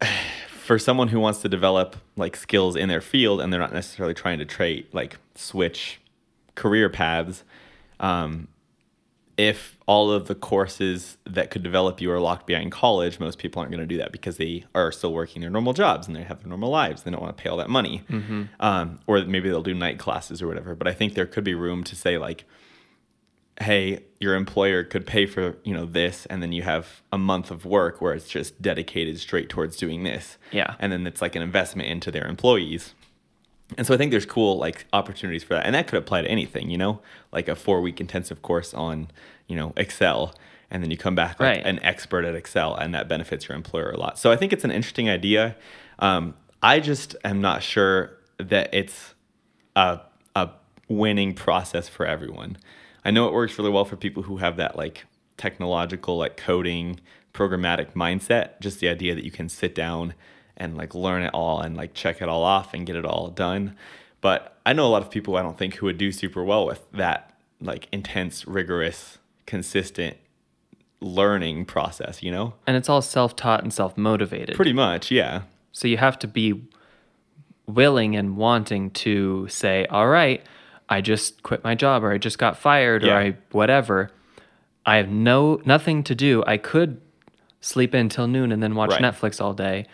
for 0.49 0.79
someone 0.79 1.09
who 1.09 1.21
wants 1.21 1.41
to 1.43 1.49
develop 1.49 1.97
like 2.17 2.37
skills 2.37 2.75
in 2.75 2.89
their 2.89 3.01
field 3.01 3.41
and 3.41 3.53
they're 3.53 3.61
not 3.61 3.73
necessarily 3.73 4.15
trying 4.15 4.39
to 4.39 4.45
trade 4.45 4.87
like 4.93 5.17
switch 5.35 6.01
career 6.57 6.91
paths, 6.91 7.45
um, 8.01 8.49
if 9.39 9.79
all 9.87 10.11
of 10.11 10.27
the 10.27 10.35
courses 10.35 11.17
that 11.25 11.51
could 11.51 11.63
develop 11.63 12.01
you 12.01 12.11
are 12.11 12.19
locked 12.21 12.47
behind 12.47 12.73
college, 12.73 13.21
most 13.21 13.39
people 13.39 13.61
aren't 13.61 13.71
going 13.71 13.81
to 13.81 13.87
do 13.87 13.97
that 13.97 14.11
because 14.11 14.37
they 14.37 14.65
are 14.75 14.91
still 14.91 15.13
working 15.13 15.41
their 15.41 15.49
normal 15.49 15.73
jobs 15.73 16.09
and 16.09 16.17
they 16.17 16.25
have 16.25 16.41
their 16.41 16.49
normal 16.49 16.71
lives. 16.71 17.05
They 17.05 17.13
don't 17.13 17.23
want 17.23 17.37
to 17.37 17.43
pay 17.43 17.49
all 17.49 17.57
that 17.59 17.71
money. 17.71 18.03
Um, 18.59 18.99
or 19.07 19.25
maybe 19.25 19.49
they'll 19.49 19.63
do 19.63 19.75
night 19.75 19.99
classes 19.99 20.43
or 20.43 20.49
whatever. 20.49 20.75
But 20.75 20.89
I 20.89 20.93
think 20.93 21.15
there 21.15 21.25
could 21.25 21.45
be 21.45 21.55
room 21.55 21.85
to 21.85 21.95
say, 21.95 22.19
like, 22.19 22.45
hey, 23.61 24.01
your 24.19 24.35
employer 24.35 24.83
could 24.83 25.07
pay 25.07 25.25
for, 25.27 25.57
you 25.65 25.73
know, 25.73 25.87
this, 25.87 26.27
and 26.27 26.43
then 26.43 26.53
you 26.53 26.63
have 26.63 27.03
a 27.13 27.19
month 27.19 27.51
of 27.53 27.65
work 27.65 28.01
where 28.01 28.15
it's 28.15 28.29
just 28.29 28.61
dedicated 28.61 29.21
straight 29.21 29.49
towards 29.49 29.77
doing 29.77 30.03
this. 30.03 30.37
Yeah. 30.51 30.75
And 30.81 30.93
then 30.93 31.07
it's 31.07 31.23
like 31.23 31.37
an 31.37 31.43
investment 31.43 31.89
into 31.89 32.11
their 32.11 32.27
employees. 32.27 32.95
And 33.77 33.87
so 33.87 33.93
I 33.95 33.97
think 33.97 34.11
there's 34.11 34.27
cool 34.27 34.57
like 34.59 34.87
opportunities 34.93 35.45
for 35.45 35.55
that. 35.55 35.67
And 35.67 35.75
that 35.75 35.87
could 35.89 35.99
apply 35.99 36.23
to 36.23 36.29
anything, 36.29 36.71
you 36.71 36.79
know, 36.79 37.01
like 37.33 37.49
a 37.49 37.55
four 37.55 37.81
week 37.81 38.01
intensive 38.01 38.41
course 38.43 38.73
on, 38.73 39.09
you 39.47 39.57
know, 39.57 39.73
Excel. 39.77 40.35
And 40.71 40.83
then 40.83 40.91
you 40.91 40.97
come 40.97 41.15
back 41.15 41.39
like 41.41 41.57
Right. 41.57 41.67
an 41.67 41.79
expert 41.83 42.25
at 42.25 42.35
Excel 42.35 42.75
and 42.75 42.95
that 42.95 43.09
benefits 43.09 43.49
your 43.49 43.57
employer 43.57 43.91
a 43.91 43.99
lot. 43.99 44.19
So 44.19 44.31
I 44.33 44.37
think 44.37 44.53
it's 44.53 44.65
an 44.65 44.71
interesting 44.71 45.09
idea. 45.11 45.57
Um, 45.99 46.35
I 46.63 46.81
just 46.81 47.15
am 47.25 47.41
not 47.41 47.63
sure 47.63 48.17
that 48.39 48.71
it's 48.73 49.15
a, 49.77 50.01
a 50.35 50.51
winning 50.89 51.35
process 51.35 51.89
for 51.89 52.07
everyone. 52.07 52.57
I 53.05 53.11
know 53.11 53.27
it 53.29 53.33
works 53.35 53.59
really 53.59 53.71
well 53.71 53.85
for 53.85 53.97
people 53.97 54.25
who 54.25 54.39
have 54.39 54.57
that 54.57 54.77
like 54.77 55.05
technological, 55.37 56.19
like 56.19 56.37
coding, 56.37 57.01
programmatic 57.35 57.93
mindset. 57.93 58.61
Just 58.61 58.81
the 58.81 58.89
idea 58.89 59.15
that 59.15 59.25
you 59.25 59.31
can 59.31 59.49
sit 59.49 59.75
down 59.75 60.15
and 60.59 60.77
like 60.77 60.95
learn 60.95 61.23
it 61.23 61.31
all 61.33 61.61
and 61.61 61.77
like 61.77 61.95
check 61.95 62.21
it 62.21 62.29
all 62.29 62.43
off 62.43 62.75
and 62.75 62.87
get 62.87 62.97
it 62.97 63.05
all 63.07 63.29
done. 63.29 63.75
But 64.21 64.59
I 64.67 64.73
know 64.75 64.87
a 64.87 64.89
lot 64.91 65.01
of 65.03 65.11
people 65.11 65.37
I 65.37 65.43
don't 65.43 65.57
think 65.57 65.75
who 65.77 65.87
would 65.87 65.97
do 65.99 66.13
super 66.13 66.45
well 66.45 66.67
with 66.67 66.85
that 66.93 67.33
like 67.61 67.89
intense, 67.93 68.47
rigorous, 68.47 69.19
consistent 69.47 70.17
learning 71.01 71.65
process, 71.65 72.23
you 72.23 72.31
know? 72.31 72.55
And 72.67 72.77
it's 72.77 72.89
all 72.89 73.01
self 73.03 73.37
taught 73.37 73.63
and 73.63 73.73
self 73.73 73.97
motivated. 73.97 74.57
Pretty 74.57 74.73
much, 74.73 75.11
yeah. 75.11 75.43
So 75.73 75.87
you 75.89 75.97
have 75.97 76.19
to 76.21 76.27
be 76.29 76.61
willing 77.67 78.17
and 78.17 78.37
wanting 78.37 78.91
to 78.91 79.47
say, 79.49 79.87
all 79.87 80.09
right, 80.09 80.45
I 80.89 81.01
just 81.01 81.43
quit 81.43 81.63
my 81.63 81.75
job 81.75 82.03
or 82.03 82.13
I 82.13 82.19
just 82.19 82.39
got 82.39 82.57
fired 82.57 83.03
Yeah. 83.05 83.15
or 83.15 83.19
I 83.21 83.37
whatever. 83.53 84.11
I 84.87 84.97
have 84.97 85.09
no 85.09 85.61
nothing 85.65 86.03
to 86.05 86.15
do. 86.15 86.43
I 86.47 86.57
could 86.57 87.01
sleep 87.61 87.95
in 87.95 88.09
till 88.09 88.27
noon 88.27 88.53
and 88.53 88.63
then 88.63 88.75
watch 88.75 88.91
Right. 88.91 89.03
Netflix 89.03 89.41
all 89.41 89.53
day. 89.53 89.87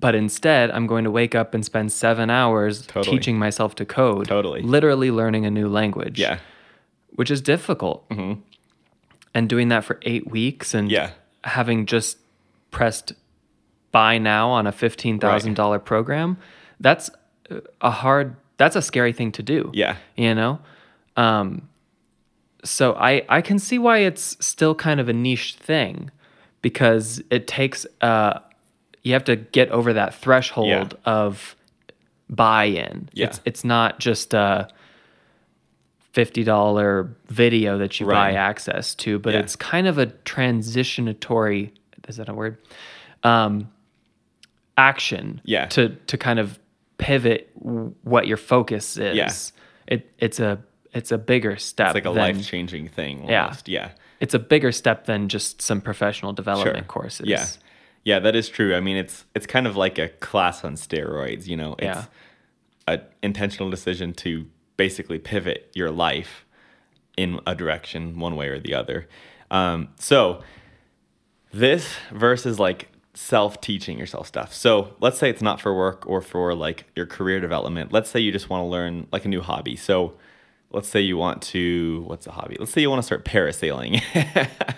But 0.00 0.14
instead, 0.14 0.70
I'm 0.70 0.86
going 0.86 1.04
to 1.04 1.10
wake 1.10 1.34
up 1.34 1.54
and 1.54 1.64
spend 1.64 1.90
seven 1.92 2.30
hours 2.30 2.86
Totally. 2.86 3.16
teaching 3.16 3.38
myself 3.38 3.74
to 3.76 3.84
code. 3.84 4.26
Totally. 4.28 4.62
Literally 4.62 5.10
learning 5.10 5.44
a 5.44 5.50
new 5.50 5.68
language. 5.68 6.18
Yeah. 6.20 6.38
Which 7.10 7.30
is 7.30 7.40
difficult. 7.40 8.08
And 9.34 9.48
doing 9.48 9.68
that 9.68 9.84
for 9.84 9.98
eight 10.02 10.30
weeks 10.30 10.72
and 10.74 10.90
Yeah. 10.90 11.10
having 11.44 11.84
just 11.86 12.18
pressed 12.70 13.12
buy 13.90 14.18
now 14.18 14.50
on 14.50 14.66
a 14.66 14.72
$15,000 14.72 15.78
program, 15.84 16.36
that's 16.78 17.10
a 17.80 17.90
hard, 17.90 18.36
that's 18.56 18.76
a 18.76 18.82
scary 18.82 19.12
thing 19.12 19.32
to 19.32 19.42
do. 19.42 19.70
Yeah. 19.74 19.96
You 20.16 20.34
know? 20.34 20.60
Um, 21.16 21.68
so 22.64 22.94
I, 22.94 23.22
I 23.28 23.40
can 23.40 23.58
see 23.58 23.78
why 23.78 23.98
it's 23.98 24.36
still 24.44 24.74
kind 24.74 25.00
of 25.00 25.08
a 25.08 25.12
niche 25.12 25.54
thing 25.54 26.10
because 26.62 27.20
it 27.30 27.46
takes, 27.48 27.86
uh, 28.00 28.40
you 29.08 29.14
have 29.14 29.24
to 29.24 29.36
get 29.36 29.70
over 29.70 29.94
that 29.94 30.14
threshold 30.14 30.96
of 31.06 31.56
buy-in. 32.30 33.08
Yeah. 33.14 33.26
It's, 33.26 33.40
it's 33.46 33.64
not 33.64 33.98
just 33.98 34.34
a 34.34 34.68
$50 36.14 37.14
video 37.28 37.78
that 37.78 37.98
you 38.00 38.06
Right. 38.06 38.32
buy 38.32 38.38
access 38.38 38.94
to, 38.96 39.18
but 39.18 39.32
Yeah. 39.34 39.40
it's 39.40 39.56
kind 39.56 39.86
of 39.86 39.98
a 39.98 40.06
transitionatory, 40.06 41.70
is 42.06 42.16
that 42.16 42.28
a 42.28 42.34
word? 42.34 42.58
Um, 43.22 43.70
action 44.76 45.40
Yeah. 45.44 45.66
to, 45.66 45.90
to 46.06 46.16
kind 46.18 46.38
of 46.38 46.58
pivot 46.98 47.50
what 47.54 48.26
your 48.26 48.36
focus 48.36 48.96
is. 48.96 49.16
Yeah. 49.16 49.30
It, 49.94 50.12
it's 50.18 50.40
a, 50.40 50.58
it's 50.92 51.12
a 51.12 51.18
bigger 51.18 51.56
step. 51.56 51.88
It's 51.88 51.94
like 51.94 52.04
a 52.04 52.10
life 52.10 52.44
changing 52.46 52.88
thing. 52.88 53.28
Yeah. 53.28 53.44
Almost. 53.44 53.68
Yeah. 53.68 53.90
It's 54.20 54.34
a 54.34 54.38
bigger 54.38 54.72
step 54.72 55.04
than 55.06 55.28
just 55.28 55.62
some 55.62 55.80
professional 55.80 56.32
development 56.32 56.88
courses. 56.88 57.26
Yeah. 57.28 57.46
Yeah, 58.08 58.20
that 58.20 58.34
is 58.34 58.48
true. 58.48 58.74
I 58.74 58.80
mean, 58.80 58.96
it's 58.96 59.26
it's 59.34 59.46
kind 59.46 59.66
of 59.66 59.76
like 59.76 59.98
a 59.98 60.08
class 60.08 60.64
on 60.64 60.76
steroids, 60.76 61.46
you 61.46 61.58
know. 61.58 61.74
It's 61.78 61.84
Yeah. 61.84 62.04
a 62.86 63.00
intentional 63.22 63.68
decision 63.68 64.14
to 64.24 64.46
basically 64.78 65.18
pivot 65.18 65.70
your 65.74 65.90
life 65.90 66.46
in 67.18 67.38
a 67.46 67.54
direction 67.54 68.18
one 68.18 68.34
way 68.34 68.48
or 68.48 68.58
the 68.58 68.72
other. 68.74 69.06
Um, 69.50 69.88
so 69.98 70.42
this 71.52 71.96
versus 72.10 72.58
like 72.58 72.88
self-teaching 73.12 73.98
yourself 73.98 74.26
stuff. 74.26 74.54
So 74.54 74.94
let's 75.00 75.18
say 75.18 75.28
it's 75.28 75.42
not 75.42 75.60
for 75.60 75.74
work 75.76 76.06
or 76.06 76.22
for 76.22 76.54
like 76.54 76.84
your 76.96 77.04
career 77.04 77.40
development. 77.40 77.92
Let's 77.92 78.08
say 78.10 78.20
you 78.20 78.32
just 78.32 78.48
want 78.48 78.62
to 78.62 78.66
learn 78.68 79.06
like 79.12 79.26
a 79.26 79.28
new 79.28 79.42
hobby. 79.42 79.76
So 79.76 80.14
let's 80.70 80.88
say 80.88 81.02
you 81.02 81.18
want 81.18 81.42
to 81.52 82.04
what's 82.06 82.26
a 82.26 82.32
hobby? 82.32 82.56
Let's 82.58 82.72
say 82.72 82.80
you 82.80 82.88
want 82.88 83.00
to 83.02 83.06
start 83.06 83.26
parasailing. 83.26 84.00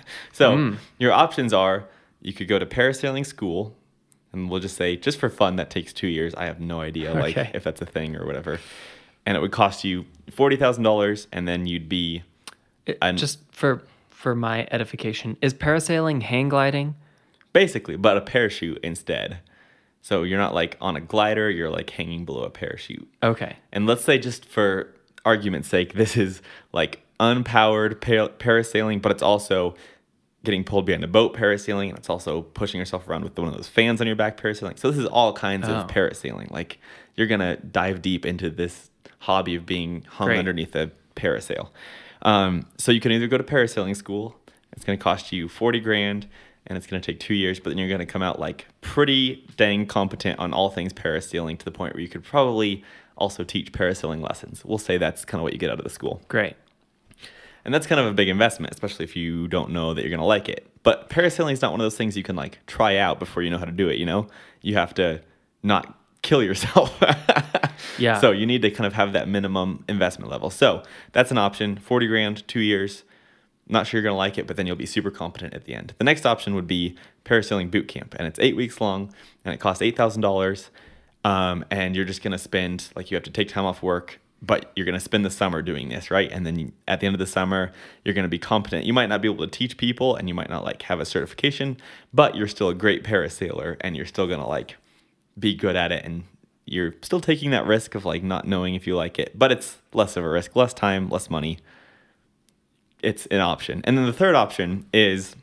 so 0.33 0.75
your 0.99 1.12
options 1.12 1.53
are 1.53 1.85
you 2.20 2.33
could 2.33 2.48
go 2.48 2.59
to 2.59 2.66
parasailing 2.66 3.24
school 3.26 3.76
and 4.33 4.48
we'll 4.50 4.61
just 4.61 4.76
say 4.76 4.96
just 4.96 5.18
for 5.18 5.28
fun 5.28 5.56
that 5.56 5.70
takes 5.70 5.92
2 5.92 6.06
years. 6.06 6.35
I 6.35 6.44
have 6.46 6.61
no 6.61 6.80
idea 6.80 7.12
like 7.14 7.37
Okay. 7.37 7.50
if 7.54 7.64
that's 7.64 7.80
a 7.80 7.87
thing 7.87 8.14
or 8.16 8.26
whatever. 8.26 8.61
And 9.26 9.37
it 9.37 9.40
would 9.40 9.52
cost 9.52 9.85
you 9.85 10.04
$40,000 10.30 11.26
and 11.33 11.46
then 11.48 11.66
you'd 11.66 11.88
be 11.88 12.22
It- 12.87 12.98
And- 13.02 13.18
just 13.18 13.40
for 13.52 13.83
for 14.11 14.35
my 14.35 14.66
edification, 14.70 15.37
is 15.40 15.54
parasailing 15.54 16.22
hang 16.22 16.48
gliding? 16.48 16.94
basically 17.52 17.96
but 17.96 18.16
a 18.16 18.20
parachute 18.20 18.78
instead. 18.83 19.38
So 20.02 20.22
you're 20.22 20.38
not 20.38 20.54
like 20.54 20.76
on 20.80 20.94
a 20.96 21.00
glider, 21.00 21.50
you're 21.50 21.68
like 21.70 21.90
hanging 21.90 22.24
below 22.24 22.42
a 22.44 22.50
parachute. 22.50 23.09
Okay. 23.22 23.56
And 23.72 23.87
let's 23.87 24.04
say, 24.04 24.18
just 24.18 24.46
for 24.48 24.94
argument's 25.24 25.68
sake, 25.68 25.92
this 25.94 26.16
is 26.16 26.40
like 26.72 27.00
unpowered 27.18 28.00
par- 28.00 28.30
parasailing, 28.38 29.02
but 29.02 29.11
it's 29.12 29.22
also 29.22 29.74
getting 30.44 30.64
pulled 30.64 30.87
behind 30.87 31.05
a 31.05 31.09
boat 31.09 31.35
parasailing, 31.37 31.90
and 31.90 31.98
it's 31.98 32.09
also 32.09 32.42
pushing 32.42 32.79
yourself 32.79 33.09
around 33.09 33.24
with 33.24 33.38
one 33.38 33.48
of 33.48 33.55
those 33.55 33.68
fans 33.68 34.00
on 34.00 34.07
your 34.07 34.16
back 34.16 34.40
parasailing. 34.40 34.79
So 34.79 34.90
this 34.90 34.98
is 34.98 35.07
all 35.07 35.33
kinds 35.33 35.68
Oh. 35.68 35.74
of 35.74 35.88
parasailing. 35.88 36.50
Like 36.50 36.79
you're 37.16 37.26
gonna 37.26 37.57
dive 37.57 38.00
deep 38.03 38.24
into 38.24 38.48
this 38.50 38.90
hobby 39.20 39.55
of 39.55 39.66
being 39.66 40.03
hung 40.09 40.29
Great. 40.29 40.38
underneath 40.38 40.74
a 40.74 40.90
parasail. 41.14 41.68
Um, 42.22 42.66
so 42.79 42.90
you 42.92 43.00
can 43.00 43.12
either 43.12 43.26
go 43.26 43.37
to 43.38 43.44
parasailing 43.44 43.96
school. 43.96 44.37
It's 44.72 44.85
gonna 44.85 44.96
cost 44.98 45.33
you 45.33 45.48
forty 45.48 45.81
grand. 45.81 46.26
And 46.66 46.76
it's 46.76 46.87
going 46.87 47.00
to 47.00 47.12
take 47.12 47.18
two 47.18 47.33
years, 47.35 47.59
but 47.59 47.70
then 47.70 47.79
you're 47.79 47.88
going 47.88 48.00
to 48.00 48.07
come 48.07 48.22
out 48.22 48.38
like 48.38 48.66
pretty 48.83 49.44
dang 49.57 49.87
competent 49.87 50.38
on 50.38 50.53
all 50.53 50.68
things 50.68 50.92
parasailing 50.92 51.59
to 51.59 51.64
the 51.64 51.70
point 51.70 51.94
where 51.94 52.03
you 52.03 52.09
could 52.09 52.22
probably 52.22 52.85
also 53.16 53.42
teach 53.42 53.72
parasailing 53.72 54.20
lessons. 54.22 54.62
We'll 54.62 54.76
say 54.79 54.98
that's 54.98 55.24
kind 55.24 55.40
of 55.40 55.42
what 55.42 55.55
you 55.55 55.59
get 55.59 55.70
out 55.70 55.79
of 55.79 55.85
the 55.85 55.90
school. 55.90 56.20
Great. 56.29 56.55
And 57.64 57.75
that's 57.75 57.87
kind 57.87 58.01
of 58.01 58.07
a 58.07 58.12
big 58.12 58.29
investment, 58.29 58.73
especially 58.73 59.05
if 59.05 59.16
you 59.16 59.49
don't 59.49 59.70
know 59.70 59.94
that 59.94 60.01
you're 60.01 60.11
going 60.11 60.20
to 60.20 60.27
like 60.27 60.49
it. 60.49 60.66
But 60.83 61.11
parasailing 61.11 61.53
is 61.53 61.62
not 61.62 61.73
one 61.73 61.81
of 61.81 61.85
those 61.85 61.96
things 61.96 62.16
you 62.16 62.23
can 62.23 62.37
like 62.37 62.59
try 62.66 62.96
out 62.96 63.18
before 63.18 63.42
you 63.42 63.51
know 63.51 63.59
how 63.59 63.66
to 63.66 63.73
do 63.73 63.88
it, 63.88 63.99
you 63.99 64.07
know? 64.07 64.29
You 64.62 64.75
have 64.75 64.94
to 64.94 65.23
not 65.62 65.99
kill 66.23 66.42
yourself. 66.49 67.03
Yeah. 67.99 68.20
So 68.20 68.31
you 68.31 68.46
need 68.46 68.62
to 68.62 68.70
kind 68.70 68.87
of 68.87 68.94
have 68.94 69.12
that 69.12 69.29
minimum 69.29 69.85
investment 69.88 70.31
level. 70.31 70.51
So 70.51 70.83
that's 71.12 71.31
an 71.31 71.38
option 71.38 71.77
40 71.77 72.07
grand, 72.07 72.49
two 72.49 72.61
years. 72.61 73.05
Not 73.68 73.87
sure 73.87 73.99
you're 73.99 74.03
going 74.03 74.14
to 74.14 74.18
like 74.18 74.38
it, 74.38 74.46
but 74.46 74.57
then 74.57 74.66
you'll 74.66 74.77
be 74.77 74.87
super 74.87 75.11
competent 75.11 75.55
at 75.55 75.64
the 75.64 75.75
end. 75.75 75.94
The 75.99 76.05
next 76.05 76.27
option 76.27 76.55
would 76.55 76.66
be 76.66 76.96
parasailing 77.25 77.70
boot 77.70 77.87
camp, 77.87 78.16
and 78.18 78.27
it's 78.27 78.38
eight 78.40 78.57
weeks 78.57 78.81
long, 78.81 79.12
and 79.44 79.55
it 79.55 79.59
costs 79.59 79.83
$8,000. 79.83 80.70
Um, 81.23 81.64
and 81.70 81.94
you're 81.94 82.05
just 82.05 82.23
going 82.23 82.33
to 82.33 82.38
spend, 82.38 82.88
like, 82.96 83.11
you 83.11 83.14
have 83.14 83.25
to 83.25 83.31
take 83.31 83.49
time 83.49 83.64
off 83.64 83.83
work, 83.83 84.18
but 84.42 84.72
you're 84.74 84.87
going 84.87 84.98
to 84.98 85.00
spend 85.00 85.24
the 85.24 85.31
summer 85.31 85.62
doing 85.62 85.88
this, 85.88 86.11
right? 86.11 86.31
And 86.33 86.46
then 86.46 86.59
you, 86.59 86.72
at 86.88 87.00
the 87.00 87.07
end 87.07 87.14
of 87.14 87.18
the 87.18 87.26
summer, 87.26 87.72
you're 88.05 88.14
going 88.14 88.24
to 88.24 88.29
be 88.29 88.38
competent. 88.38 88.87
You 88.87 88.92
might 88.92 89.09
not 89.09 89.20
be 89.20 89.29
able 89.29 89.46
to 89.46 89.50
teach 89.50 89.76
people, 89.76 90.16
and 90.16 90.29
you 90.29 90.35
might 90.35 90.48
not, 90.48 90.64
like, 90.64 90.83
have 90.83 91.00
a 91.00 91.05
certification, 91.05 91.76
but 92.12 92.37
you're 92.37 92.48
still 92.48 92.68
a 92.68 92.74
great 92.74 93.05
parasailer, 93.05 93.76
and 93.81 93.96
you're 93.96 94.07
still 94.07 94.26
going 94.26 94.40
to, 94.40 94.46
like, 94.46 94.76
be 95.38 95.55
good 95.55 95.76
at 95.76 95.92
it 95.92 96.05
and 96.05 96.24
you're 96.66 96.94
still 97.03 97.20
taking 97.20 97.50
that 97.50 97.66
risk 97.66 97.94
of 97.94 98.05
like 98.05 98.22
not 98.22 98.46
knowing 98.46 98.74
if 98.74 98.87
you 98.87 98.94
like 98.94 99.18
it 99.18 99.37
but 99.38 99.50
it's 99.50 99.79
less 99.92 100.16
of 100.16 100.24
a 100.24 100.29
risk 100.29 100.55
less 100.55 100.74
time 100.74 101.09
less 101.09 101.31
money 101.31 101.59
it's 103.03 103.26
an 103.26 103.40
option 103.40 103.81
and 103.85 103.96
then 103.96 104.07
the 104.07 104.12
third 104.12 104.35
option 104.35 104.87
is 104.92 105.35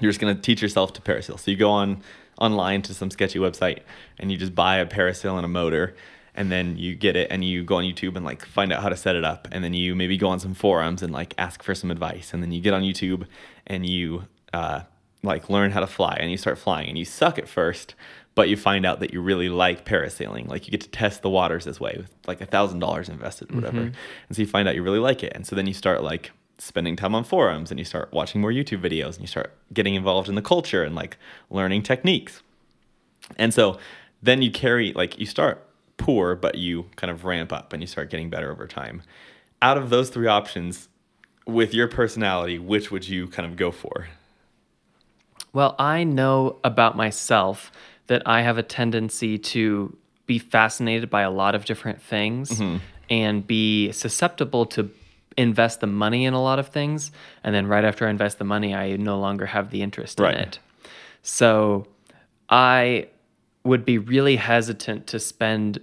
you're 0.00 0.10
just 0.10 0.20
going 0.20 0.34
to 0.34 0.40
teach 0.40 0.62
yourself 0.62 0.92
to 0.92 1.00
parasail 1.00 1.38
so 1.38 1.50
you 1.50 1.56
go 1.56 1.70
on 1.70 2.02
online 2.38 2.82
to 2.82 2.94
some 2.94 3.10
sketchy 3.10 3.38
website 3.38 3.80
and 4.18 4.30
you 4.30 4.38
just 4.38 4.54
buy 4.54 4.76
a 4.76 4.86
parasail 4.86 5.36
and 5.36 5.44
a 5.44 5.48
motor 5.48 5.94
and 6.34 6.50
then 6.50 6.76
you 6.76 6.94
get 6.94 7.16
it 7.16 7.28
and 7.30 7.44
you 7.44 7.62
go 7.62 7.76
on 7.76 7.84
youtube 7.84 8.16
and 8.16 8.24
like 8.24 8.44
find 8.44 8.72
out 8.72 8.82
how 8.82 8.88
to 8.88 8.96
set 8.96 9.16
it 9.16 9.24
up 9.24 9.48
and 9.52 9.62
then 9.62 9.74
you 9.74 9.94
maybe 9.94 10.16
go 10.16 10.28
on 10.28 10.40
some 10.40 10.54
forums 10.54 11.02
and 11.02 11.12
like 11.12 11.34
ask 11.38 11.62
for 11.62 11.74
some 11.74 11.90
advice 11.90 12.32
and 12.32 12.42
then 12.42 12.52
you 12.52 12.60
get 12.60 12.72
on 12.74 12.82
youtube 12.82 13.26
and 13.66 13.86
you 13.86 14.24
uh, 14.52 14.80
like 15.22 15.48
learn 15.48 15.70
how 15.70 15.80
to 15.80 15.86
fly 15.86 16.16
and 16.20 16.30
you 16.30 16.36
start 16.36 16.58
flying 16.58 16.88
and 16.88 16.98
you 16.98 17.04
suck 17.04 17.38
at 17.38 17.48
first 17.48 17.94
but 18.34 18.48
you 18.48 18.56
find 18.56 18.86
out 18.86 19.00
that 19.00 19.12
you 19.12 19.20
really 19.20 19.48
like 19.48 19.84
parasailing. 19.84 20.48
Like 20.48 20.66
you 20.66 20.70
get 20.70 20.80
to 20.82 20.88
test 20.88 21.22
the 21.22 21.30
waters 21.30 21.64
this 21.64 21.78
way 21.78 21.94
with 21.96 22.10
like 22.26 22.40
a 22.40 22.46
thousand 22.46 22.78
dollars 22.78 23.08
invested 23.08 23.50
or 23.50 23.56
whatever. 23.56 23.80
And 23.80 23.94
so 24.30 24.40
you 24.40 24.48
find 24.48 24.66
out 24.68 24.74
you 24.74 24.82
really 24.82 24.98
like 24.98 25.22
it. 25.22 25.32
And 25.34 25.46
so 25.46 25.54
then 25.54 25.66
you 25.66 25.74
start 25.74 26.02
like 26.02 26.32
spending 26.58 26.96
time 26.96 27.14
on 27.14 27.24
forums 27.24 27.70
and 27.70 27.78
you 27.78 27.84
start 27.84 28.12
watching 28.12 28.40
more 28.40 28.52
youtube 28.52 28.80
videos 28.80 29.14
and 29.14 29.20
you 29.20 29.26
start 29.26 29.52
getting 29.72 29.94
involved 29.94 30.28
in 30.28 30.36
the 30.36 30.42
culture 30.42 30.82
and 30.82 30.94
like 30.94 31.18
learning 31.50 31.82
techniques. 31.82 32.42
And 33.36 33.52
so 33.52 33.78
then 34.22 34.40
you 34.40 34.50
carry 34.50 34.92
like 34.92 35.18
you 35.18 35.26
start 35.26 35.66
poor 36.02 36.34
but 36.34 36.54
you 36.56 36.86
kind 36.96 37.10
of 37.10 37.24
ramp 37.24 37.52
up 37.52 37.72
and 37.72 37.82
you 37.82 37.86
start 37.86 38.10
getting 38.10 38.28
better 38.30 38.50
over 38.50 38.66
time 38.66 39.02
out 39.60 39.78
of 39.78 39.88
those 39.90 40.10
three 40.10 40.26
options 40.26 40.88
with 41.46 41.72
your 41.74 41.88
personality 41.88 42.58
which 42.58 42.90
would 42.90 43.06
you 43.08 43.26
kind 43.28 43.46
of 43.48 43.56
go 43.56 43.70
for 43.70 44.08
Well, 45.52 45.74
I 45.78 46.04
know 46.04 46.56
about 46.64 46.96
myself 46.96 47.70
that 48.06 48.22
I 48.26 48.42
have 48.42 48.58
a 48.58 48.62
tendency 48.62 49.38
to 49.38 49.96
be 50.26 50.38
fascinated 50.38 51.10
by 51.10 51.22
a 51.22 51.30
lot 51.30 51.54
of 51.54 51.64
different 51.64 52.00
things 52.00 52.50
Mm-hmm. 52.50 52.76
and 53.10 53.46
be 53.46 53.92
susceptible 53.92 54.64
to 54.66 54.90
invest 55.36 55.80
the 55.80 55.86
money 55.86 56.24
in 56.24 56.32
a 56.34 56.42
lot 56.42 56.58
of 56.58 56.68
things. 56.68 57.10
And 57.44 57.54
then 57.54 57.66
right 57.66 57.84
after 57.84 58.06
I 58.06 58.10
invest 58.10 58.38
the 58.38 58.44
money, 58.44 58.74
I 58.74 58.96
no 58.96 59.18
longer 59.18 59.46
have 59.46 59.70
the 59.70 59.82
interest 59.82 60.18
Right. 60.20 60.34
in 60.34 60.40
it. 60.42 60.58
So 61.22 61.86
I 62.48 63.08
would 63.64 63.84
be 63.84 63.98
really 63.98 64.36
hesitant 64.36 65.06
to 65.08 65.18
spend 65.20 65.80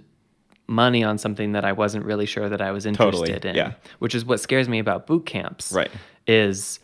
money 0.70 1.02
on 1.02 1.18
something 1.18 1.52
that 1.52 1.64
I 1.64 1.72
wasn't 1.72 2.04
really 2.04 2.26
sure 2.26 2.48
that 2.48 2.62
I 2.62 2.70
was 2.70 2.84
Totally, 2.84 3.08
interested 3.32 3.44
in. 3.44 3.56
yeah. 3.56 3.72
Which 3.98 4.14
is 4.14 4.24
what 4.24 4.38
scares 4.40 4.68
me 4.68 4.78
about 4.78 5.06
boot 5.06 5.26
camps 5.26 5.72
Right. 5.72 5.90
is 6.26 6.78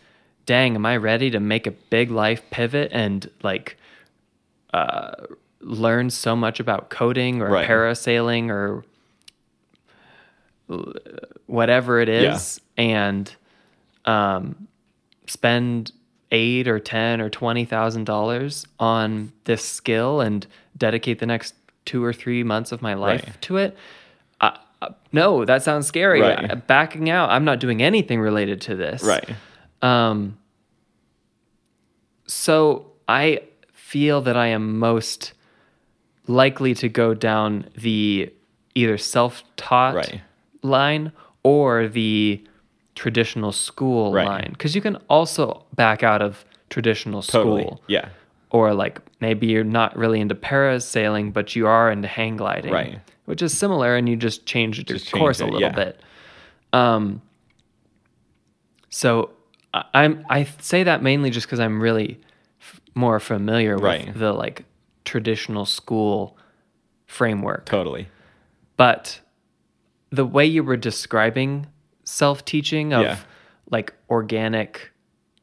dang 0.45 0.75
am 0.77 0.85
i 0.87 0.97
ready 0.97 1.29
to 1.31 1.41
make 1.41 1.67
a 1.67 1.71
big 1.71 2.11
life 2.11 2.41
pivot 2.51 2.89
and 2.93 3.29
like 3.43 3.77
uh, 4.75 5.13
learn 5.61 6.09
so 6.11 6.35
much 6.37 6.61
about 6.61 6.89
coding 6.91 7.41
or 7.43 7.49
Right. 7.51 7.67
parasailing 7.69 8.51
or 8.51 8.85
whatever 11.47 12.01
it 12.01 12.09
is 12.09 12.61
and 12.77 13.35
um, 14.05 14.67
spend 15.27 15.93
eight 16.33 16.67
or 16.67 16.81
ten 16.81 17.21
or 17.21 17.31
twenty 17.31 17.65
thousand 17.65 18.05
dollars 18.05 18.67
on 18.81 19.33
this 19.45 19.65
skill 19.65 20.21
and 20.21 20.47
dedicate 20.77 21.21
the 21.21 21.27
next 21.27 21.55
two 21.87 22.05
or 22.05 22.13
three 22.13 22.43
months 22.43 22.71
of 22.73 22.83
my 22.83 22.93
life 22.95 23.25
Right. 23.27 23.41
to 23.43 23.57
it. 23.57 23.77
Uh, 24.41 24.51
uh, 24.83 24.89
no, 25.13 25.45
that 25.47 25.63
sounds 25.63 25.87
scary. 25.87 26.21
Right. 26.21 26.51
I- 26.51 26.55
backing 26.55 27.09
out. 27.09 27.31
I'm 27.31 27.45
not 27.47 27.59
doing 27.61 27.83
anything 27.83 28.21
related 28.21 28.61
to 28.63 28.77
this. 28.77 29.03
Right. 29.03 29.31
Um, 29.81 30.37
so 32.27 32.87
I 33.09 33.41
feel 33.73 34.21
that 34.23 34.37
I 34.37 34.49
am 34.49 34.79
most 34.79 35.33
likely 36.27 36.75
to 36.75 36.89
go 36.89 37.15
down 37.15 37.67
the 37.77 38.33
either 38.75 38.99
self-taught 38.99 39.95
Right. 39.95 40.21
line 40.63 41.13
or 41.43 41.87
the 41.89 42.43
traditional 42.97 43.53
school 43.53 44.13
Right. 44.13 44.27
line 44.27 44.49
because 44.53 44.75
you 44.75 44.81
can 44.81 44.97
also 45.09 45.65
back 45.75 46.03
out 46.03 46.21
of 46.21 46.45
traditional 46.69 47.23
school 47.23 47.43
Totally. 47.43 47.63
school 47.63 47.81
Yeah. 47.87 48.09
or 48.51 48.75
like 48.75 49.01
maybe 49.21 49.47
you're 49.47 49.65
not 49.65 49.97
really 49.97 50.21
into 50.21 50.35
parasailing 50.35 51.33
but 51.33 51.57
you 51.57 51.67
are 51.67 51.91
into 51.91 52.09
hang 52.09 52.37
gliding 52.37 52.73
Right. 52.73 53.01
which 53.25 53.43
is 53.43 53.57
similar 53.57 53.97
and 53.97 54.09
you 54.09 54.17
just 54.17 54.47
changed 54.47 54.89
your 54.91 54.99
Just 54.99 55.09
change 55.11 55.21
course 55.21 55.41
a 55.41 55.45
little 55.47 55.61
yeah. 55.61 55.71
bit 55.73 56.01
um 56.73 57.23
so 58.91 59.31
I- 59.75 59.85
i'm 59.95 60.25
i 60.29 60.45
say 60.61 60.83
that 60.85 61.03
mainly 61.03 61.31
just 61.31 61.47
because 61.47 61.61
i'm 61.61 61.81
really 61.81 62.21
f- 62.61 62.81
more 62.95 63.21
familiar 63.21 63.75
with 63.75 63.83
Right. 63.85 64.15
the 64.19 64.33
like 64.33 64.65
traditional 65.05 65.65
school 65.67 66.37
framework 67.07 67.67
Totally. 67.67 68.09
but 68.77 69.21
the 70.11 70.25
way 70.25 70.45
you 70.47 70.63
were 70.65 70.77
describing 70.77 71.67
self-teaching 72.05 72.93
of 72.93 73.03
Yeah. 73.03 73.19
like 73.71 73.93
organic 74.11 74.93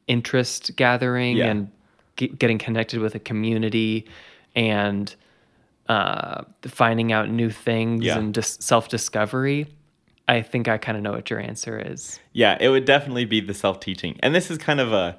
interest 0.06 0.76
gathering 0.76 1.36
Yeah. 1.38 1.46
and 1.50 1.70
ge- 2.16 2.36
getting 2.38 2.58
connected 2.58 3.00
with 3.00 3.14
a 3.14 3.18
community 3.18 4.06
and 4.54 5.14
uh, 5.88 6.42
finding 6.62 7.12
out 7.12 7.28
new 7.28 7.50
things 7.50 8.04
Yeah. 8.04 8.18
and 8.18 8.34
just 8.34 8.62
self-discovery 8.62 9.66
i 10.28 10.40
think 10.40 10.66
i 10.68 10.78
kind 10.78 10.96
of 10.96 11.02
know 11.02 11.12
what 11.12 11.28
your 11.28 11.38
answer 11.40 11.78
is 11.78 12.18
Yeah, 12.32 12.56
it 12.58 12.68
would 12.70 12.84
definitely 12.86 13.26
be 13.26 13.40
the 13.40 13.52
self-teaching. 13.54 14.18
And 14.20 14.34
this 14.34 14.50
is 14.50 14.56
kind 14.58 14.80
of 14.80 14.92
a 14.92 15.18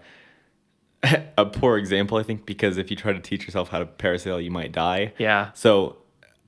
a 1.38 1.46
poor 1.46 1.78
example, 1.78 2.18
I 2.18 2.24
think, 2.24 2.46
because 2.48 2.78
if 2.80 2.90
you 2.90 2.98
try 2.98 3.14
to 3.14 3.20
teach 3.20 3.44
yourself 3.46 3.70
how 3.70 3.78
to 3.80 3.86
parasail, 3.86 4.44
you 4.44 4.50
might 4.50 4.72
die. 4.72 5.14
yeah 5.20 5.52
So 5.54 5.98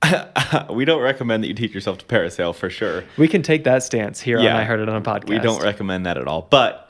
we 0.70 0.84
don't 0.84 1.02
recommend 1.02 1.44
that 1.44 1.48
you 1.48 1.54
teach 1.54 1.72
yourself 1.74 1.98
to 1.98 2.04
parasail 2.06 2.54
for 2.54 2.70
sure. 2.70 3.04
we 3.16 3.28
can 3.28 3.42
take 3.42 3.62
that 3.64 3.82
stance 3.84 4.20
here 4.20 4.38
Yeah. 4.40 4.54
on 4.54 4.60
i 4.60 4.64
heard 4.64 4.80
it 4.80 4.88
on 4.88 4.96
a 4.96 5.00
podcast 5.00 5.28
We 5.28 5.38
don't 5.38 5.62
recommend 5.62 6.06
that 6.06 6.18
at 6.18 6.26
all. 6.26 6.42
But 6.50 6.87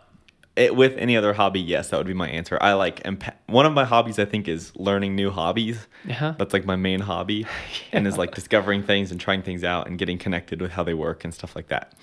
it, 0.59 0.75
with 0.77 0.97
any 0.99 1.17
other 1.17 1.33
hobby, 1.33 1.61
yes, 1.61 1.89
that 1.91 1.97
would 1.99 2.07
be 2.07 2.15
my 2.15 2.29
answer. 2.29 2.59
I 2.61 2.73
like 2.75 3.07
one 3.47 3.65
of 3.67 3.73
my 3.73 3.85
hobbies. 3.85 4.19
I 4.19 4.25
think 4.25 4.49
is 4.49 4.75
learning 4.77 5.15
new 5.17 5.31
hobbies. 5.31 5.87
Uh-huh. 6.09 6.35
That's 6.39 6.53
like 6.53 6.65
my 6.67 6.77
main 6.77 7.01
hobby, 7.01 7.47
and 7.93 8.07
is 8.07 8.19
like 8.19 8.35
discovering 8.35 8.83
things 8.83 9.11
and 9.11 9.21
trying 9.21 9.43
things 9.43 9.65
out 9.65 9.87
and 9.87 9.99
getting 9.99 10.19
connected 10.19 10.61
with 10.61 10.73
how 10.73 10.83
they 10.85 10.95
work 10.95 11.25
and 11.25 11.33
stuff 11.33 11.55
like 11.57 11.69
that. 11.69 11.95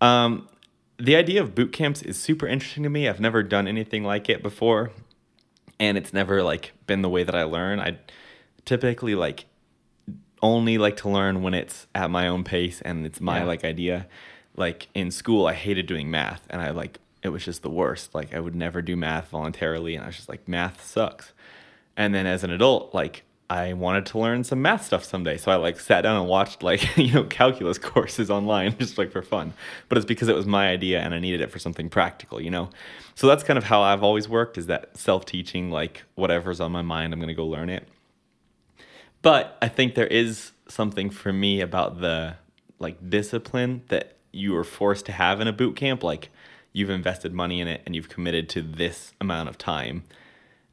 Um, 0.00 0.48
the 0.98 1.16
idea 1.16 1.40
of 1.40 1.54
boot 1.54 1.72
camps 1.72 2.02
is 2.02 2.18
super 2.18 2.46
interesting 2.46 2.82
to 2.82 2.90
me. 2.90 3.08
I've 3.08 3.20
never 3.20 3.42
done 3.42 3.66
anything 3.68 4.04
like 4.04 4.28
it 4.28 4.42
before, 4.42 4.90
and 5.78 5.96
it's 5.96 6.12
never 6.12 6.42
like 6.42 6.72
been 6.86 7.02
the 7.02 7.08
way 7.08 7.22
that 7.24 7.34
I 7.34 7.44
learn. 7.44 7.80
I 7.80 7.98
typically 8.64 9.14
like 9.14 9.46
only 10.42 10.78
like 10.78 10.96
to 10.98 11.08
learn 11.08 11.42
when 11.42 11.54
it's 11.54 11.86
at 11.94 12.10
my 12.10 12.26
own 12.26 12.44
pace 12.44 12.80
and 12.80 13.04
it's 13.06 13.20
my 13.20 13.38
Yeah. 13.40 13.44
like 13.44 13.64
idea. 13.64 14.06
Like 14.56 14.88
in 14.94 15.10
school, 15.10 15.46
I 15.46 15.52
hated 15.54 15.86
doing 15.86 16.10
math, 16.10 16.42
and 16.50 16.60
I 16.60 16.70
like 16.70 16.98
it 17.22 17.28
was 17.28 17.44
just 17.44 17.62
the 17.62 17.70
worst. 17.70 18.14
Like 18.14 18.34
I 18.34 18.40
would 18.40 18.54
never 18.54 18.82
do 18.82 18.96
math 18.96 19.28
voluntarily, 19.28 19.94
and 19.94 20.04
I 20.04 20.08
was 20.08 20.16
just 20.16 20.28
like, 20.28 20.46
math 20.48 20.84
sucks. 20.84 21.32
And 21.96 22.14
then 22.14 22.26
as 22.26 22.44
an 22.44 22.50
adult, 22.50 22.94
like 22.94 23.24
I 23.50 23.72
wanted 23.72 24.06
to 24.06 24.18
learn 24.18 24.44
some 24.44 24.62
math 24.62 24.84
stuff 24.84 25.02
someday, 25.04 25.36
so 25.36 25.50
I 25.50 25.56
like 25.56 25.80
sat 25.80 26.02
down 26.02 26.16
and 26.16 26.28
watched 26.28 26.62
like 26.62 26.96
you 26.96 27.12
know 27.12 27.24
calculus 27.24 27.78
courses 27.78 28.30
online 28.30 28.76
just 28.78 28.96
like 28.96 29.10
for 29.10 29.22
fun. 29.22 29.52
But 29.88 29.98
it's 29.98 30.06
because 30.06 30.28
it 30.28 30.36
was 30.36 30.46
my 30.46 30.68
idea 30.68 31.00
and 31.00 31.12
I 31.12 31.18
needed 31.18 31.40
it 31.40 31.50
for 31.50 31.58
something 31.58 31.90
practical, 31.90 32.40
you 32.40 32.50
know. 32.50 32.70
So 33.16 33.26
that's 33.26 33.42
kind 33.42 33.58
of 33.58 33.64
how 33.64 33.82
I've 33.82 34.02
always 34.02 34.28
worked: 34.28 34.56
is 34.56 34.66
that 34.66 34.96
self-teaching, 34.96 35.70
like 35.70 36.04
whatever's 36.14 36.60
on 36.60 36.72
my 36.72 36.82
mind, 36.82 37.12
I'm 37.12 37.20
gonna 37.20 37.34
go 37.34 37.46
learn 37.46 37.70
it. 37.70 37.88
But 39.22 39.58
I 39.60 39.68
think 39.68 39.96
there 39.96 40.06
is 40.06 40.52
something 40.68 41.10
for 41.10 41.32
me 41.32 41.60
about 41.60 42.00
the 42.00 42.36
like 42.78 43.10
discipline 43.10 43.82
that 43.88 44.16
you 44.32 44.56
are 44.56 44.64
forced 44.64 45.06
to 45.06 45.12
have 45.12 45.40
in 45.40 45.48
a 45.48 45.52
boot 45.52 45.76
camp. 45.76 46.02
Like 46.02 46.30
you've 46.72 46.90
invested 46.90 47.32
money 47.32 47.60
in 47.60 47.68
it 47.68 47.82
and 47.86 47.94
you've 47.96 48.08
committed 48.08 48.48
to 48.50 48.62
this 48.62 49.12
amount 49.20 49.48
of 49.48 49.58
time. 49.58 50.04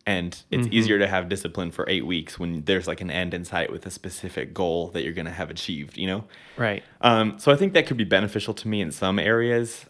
And 0.05 0.41
it's 0.51 0.67
easier 0.71 0.97
to 0.99 1.07
have 1.07 1.27
discipline 1.27 1.69
for 1.71 1.83
eight 1.89 2.05
weeks 2.05 2.39
when 2.39 2.63
there's 2.63 2.87
like 2.87 3.01
an 3.01 3.11
end 3.11 3.33
in 3.33 3.43
sight 3.43 3.69
with 3.71 3.85
a 3.85 3.91
specific 3.91 4.53
goal 4.53 4.87
that 4.91 5.03
you're 5.03 5.11
going 5.11 5.25
to 5.25 5.31
have 5.33 5.49
achieved, 5.49 5.97
you 5.97 6.07
know? 6.07 6.23
right 6.55 6.81
Um, 7.01 7.37
so 7.39 7.51
I 7.51 7.57
think 7.57 7.73
that 7.73 7.87
could 7.87 7.97
be 7.97 8.05
beneficial 8.05 8.53
to 8.53 8.67
me 8.69 8.79
in 8.79 8.91
some 8.91 9.19
areas. 9.19 9.85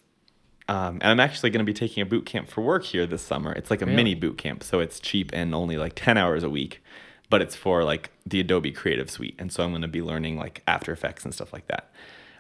Um, 0.70 0.96
and 1.02 1.04
I'm 1.12 1.20
actually 1.20 1.52
going 1.52 1.64
to 1.64 1.72
be 1.72 1.74
taking 1.74 2.02
a 2.02 2.06
boot 2.06 2.26
camp 2.26 2.50
for 2.50 2.62
work 2.62 2.84
here 2.84 3.06
this 3.06 3.22
summer. 3.22 3.52
It's 3.54 3.70
like 3.70 3.84
a 3.84 3.86
Really? 3.86 3.96
mini 3.96 4.16
boot 4.16 4.40
camp, 4.40 4.64
so 4.64 4.80
it's 4.80 5.00
cheap 5.00 5.30
and 5.34 5.54
only 5.54 5.78
like 5.78 5.94
10 5.96 6.18
hours 6.18 6.44
a 6.44 6.50
week, 6.50 6.82
but 7.30 7.44
it's 7.44 7.56
for 7.56 7.84
like 7.84 8.10
the 8.26 8.40
Adobe 8.40 8.72
Creative 8.72 9.10
Suite. 9.12 9.36
And 9.38 9.52
so 9.52 9.64
I'm 9.64 9.70
going 9.70 9.84
to 9.84 9.88
be 9.88 10.02
learning 10.02 10.38
like 10.38 10.64
After 10.68 10.92
Effects 10.92 11.26
and 11.26 11.34
stuff 11.34 11.54
like 11.54 11.68
that. 11.68 11.92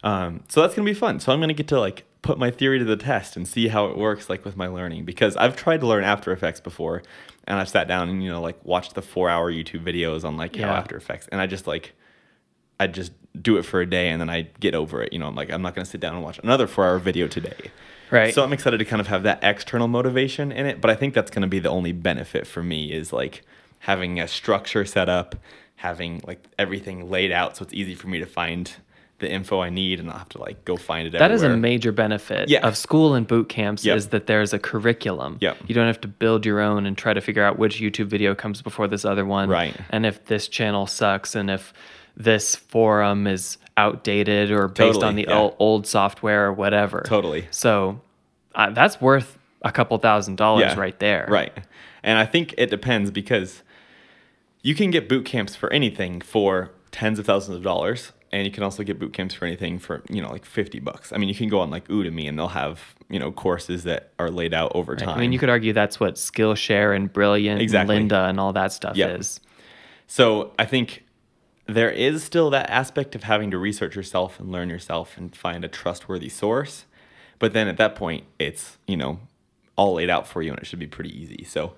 Um, 0.03 0.43
so 0.49 0.61
that's 0.61 0.73
going 0.73 0.85
to 0.85 0.91
be 0.91 0.97
fun. 0.99 1.19
So 1.19 1.31
I'm 1.31 1.37
going 1.39 1.49
to 1.49 1.53
get 1.53 1.67
to 1.67 1.79
like 1.79 2.05
put 2.21 2.37
my 2.37 2.51
theory 2.51 2.79
to 2.79 2.85
the 2.85 2.97
test 2.97 3.35
and 3.35 3.47
see 3.47 3.67
how 3.67 3.87
it 3.87 3.97
works 3.97 4.29
like 4.29 4.43
with 4.43 4.57
my 4.57 4.67
learning 4.67 5.05
because 5.05 5.37
I've 5.37 5.55
tried 5.55 5.81
to 5.81 5.87
learn 5.87 6.03
After 6.03 6.31
Effects 6.31 6.59
before 6.59 7.03
and 7.45 7.59
I've 7.59 7.69
sat 7.69 7.87
down 7.87 8.09
and 8.09 8.23
you 8.23 8.29
know 8.29 8.41
like 8.41 8.63
watched 8.65 8.95
the 8.95 9.01
4-hour 9.01 9.51
YouTube 9.51 9.83
videos 9.83 10.23
on 10.23 10.37
like 10.37 10.55
how 10.55 10.69
After 10.69 10.97
Effects 10.97 11.27
and 11.31 11.39
I 11.39 11.47
just 11.47 11.67
like 11.67 11.93
I 12.79 12.87
just 12.87 13.11
do 13.41 13.57
it 13.57 13.63
for 13.63 13.81
a 13.81 13.85
day 13.85 14.09
and 14.09 14.21
then 14.21 14.29
I 14.29 14.43
get 14.59 14.75
over 14.75 15.01
it. 15.01 15.13
You 15.13 15.19
know, 15.19 15.27
I'm 15.27 15.35
like, 15.35 15.51
I'm 15.51 15.61
not 15.61 15.75
going 15.75 15.85
to 15.85 15.89
sit 15.89 16.01
down 16.01 16.15
and 16.15 16.23
watch 16.23 16.39
another 16.39 16.67
four 16.67 16.85
hour 16.85 16.99
video 16.99 17.27
today. 17.27 17.71
right 18.11 18.33
So 18.33 18.43
I'm 18.43 18.53
excited 18.53 18.77
to 18.77 18.85
kind 18.85 18.99
of 18.99 19.07
have 19.07 19.23
that 19.23 19.39
external 19.43 19.87
motivation 19.87 20.51
in 20.51 20.65
it. 20.65 20.81
But 20.81 20.91
I 20.91 20.95
think 20.95 21.13
that's 21.13 21.31
going 21.31 21.41
to 21.41 21.47
be 21.47 21.59
the 21.59 21.69
only 21.69 21.91
benefit 21.91 22.47
for 22.47 22.63
me 22.63 22.91
is 22.91 23.13
like 23.13 23.43
having 23.79 24.19
a 24.19 24.27
structure 24.27 24.85
set 24.85 25.09
up, 25.09 25.35
having 25.75 26.21
like 26.25 26.43
everything 26.57 27.09
laid 27.09 27.31
out 27.31 27.57
so 27.57 27.63
it's 27.63 27.73
easy 27.73 27.95
for 27.95 28.07
me 28.07 28.19
to 28.19 28.25
find 28.25 28.73
the 29.19 29.31
info 29.31 29.59
I 29.61 29.69
need 29.69 29.99
and 29.99 30.07
not 30.09 30.19
have 30.19 30.29
to 30.29 30.37
like 30.37 30.63
go 30.63 30.77
find 30.77 31.07
it 31.07 31.17
That 31.17 31.31
is 31.31 31.41
a 31.41 31.55
major 31.57 31.91
benefit 31.91 32.49
Yeah. 32.49 32.65
of 32.67 32.77
school 32.77 33.15
and 33.15 33.25
boot 33.25 33.49
camps 33.49 33.83
Yep. 33.83 33.97
is 33.97 34.07
that 34.09 34.27
there's 34.27 34.53
a 34.53 34.59
curriculum. 34.59 35.37
Yep. 35.41 35.57
You 35.67 35.73
don't 35.75 35.87
have 35.87 36.01
to 36.01 36.07
build 36.07 36.45
your 36.45 36.59
own 36.61 36.85
and 36.85 36.95
try 36.97 37.13
to 37.13 37.21
figure 37.21 37.43
out 37.43 37.57
which 37.57 37.79
YouTube 37.79 38.05
video 38.07 38.35
comes 38.35 38.61
before 38.61 38.87
this 38.87 39.05
other 39.05 39.25
one. 39.25 39.49
Right. 39.49 39.75
And 39.89 40.05
if 40.05 40.25
this 40.25 40.47
channel 40.47 40.85
sucks 40.85 41.33
and 41.35 41.49
if 41.49 41.73
this 42.15 42.55
forum 42.55 43.25
is 43.27 43.57
outdated 43.75 44.51
or 44.51 44.67
based 44.67 45.01
on 45.03 45.15
the 45.15 45.25
yeah. 45.27 45.37
old, 45.37 45.55
old 45.59 45.87
software 45.87 46.45
or 46.47 46.53
whatever. 46.53 47.03
Totally. 47.05 47.47
So 47.51 48.01
uh, 48.55 48.69
that's 48.71 48.99
worth 49.01 49.37
a 49.63 49.71
couple 49.71 49.97
thousand 49.97 50.35
dollars 50.35 50.73
Yeah, 50.73 50.79
right 50.79 50.97
there. 50.99 51.27
Right. 51.29 51.53
And 52.03 52.19
I 52.19 52.25
think 52.25 52.53
it 52.57 52.69
depends 52.69 53.09
because 53.11 53.63
you 54.61 54.75
can 54.75 54.91
get 54.91 55.09
boot 55.09 55.25
camps 55.25 55.55
for 55.55 55.71
anything 55.73 56.21
for 56.21 56.71
tens 56.91 57.19
of 57.19 57.25
thousands 57.25 57.57
of 57.57 57.63
dollars. 57.63 58.11
And 58.31 58.45
you 58.45 58.51
can 58.51 58.63
also 58.63 58.83
get 58.83 58.99
boot 58.99 59.13
camps 59.13 59.33
for 59.33 59.45
anything 59.45 59.79
for, 59.79 60.03
you 60.09 60.21
know, 60.21 60.29
like 60.29 60.43
50 60.45 60.79
bucks. 60.79 61.13
I 61.13 61.17
mean, 61.17 61.29
you 61.29 61.35
can 61.35 61.47
go 61.47 61.59
on 61.61 61.69
like 61.69 61.87
Udemy 61.87 62.27
and 62.27 62.37
they'll 62.37 62.49
have, 62.49 62.95
you 63.09 63.19
know, 63.19 63.31
courses 63.31 63.83
that 63.85 64.11
are 64.19 64.29
laid 64.29 64.53
out 64.53 64.73
over 64.75 64.95
time. 64.97 65.09
I 65.17 65.19
mean, 65.21 65.31
you 65.31 65.39
could 65.39 65.49
argue 65.49 65.71
that's 65.71 65.99
what 65.99 66.15
Skillshare 66.15 66.93
and 66.95 67.11
Brilliant 67.11 67.61
Exactly. 67.61 67.95
and 67.95 68.11
Lynda 68.11 68.29
and 68.29 68.39
all 68.39 68.51
that 68.53 68.73
stuff 68.73 68.97
Yep. 68.97 69.19
is. 69.21 69.39
So 70.07 70.51
I 70.59 70.65
think 70.65 71.05
there 71.67 71.89
is 71.89 72.23
still 72.23 72.49
that 72.49 72.69
aspect 72.69 73.15
of 73.15 73.23
having 73.23 73.51
to 73.51 73.57
research 73.57 73.95
yourself 73.95 74.39
and 74.39 74.51
learn 74.51 74.69
yourself 74.69 75.17
and 75.17 75.33
find 75.35 75.63
a 75.63 75.67
trustworthy 75.69 76.29
source. 76.29 76.85
But 77.39 77.53
then 77.53 77.67
at 77.67 77.77
that 77.77 77.95
point, 77.95 78.25
it's, 78.39 78.77
you 78.87 78.97
know, 78.97 79.19
all 79.77 79.93
laid 79.93 80.09
out 80.09 80.27
for 80.27 80.41
you 80.41 80.51
and 80.51 80.59
it 80.59 80.65
should 80.65 80.79
be 80.79 80.87
pretty 80.87 81.17
easy. 81.17 81.43
So 81.45 81.75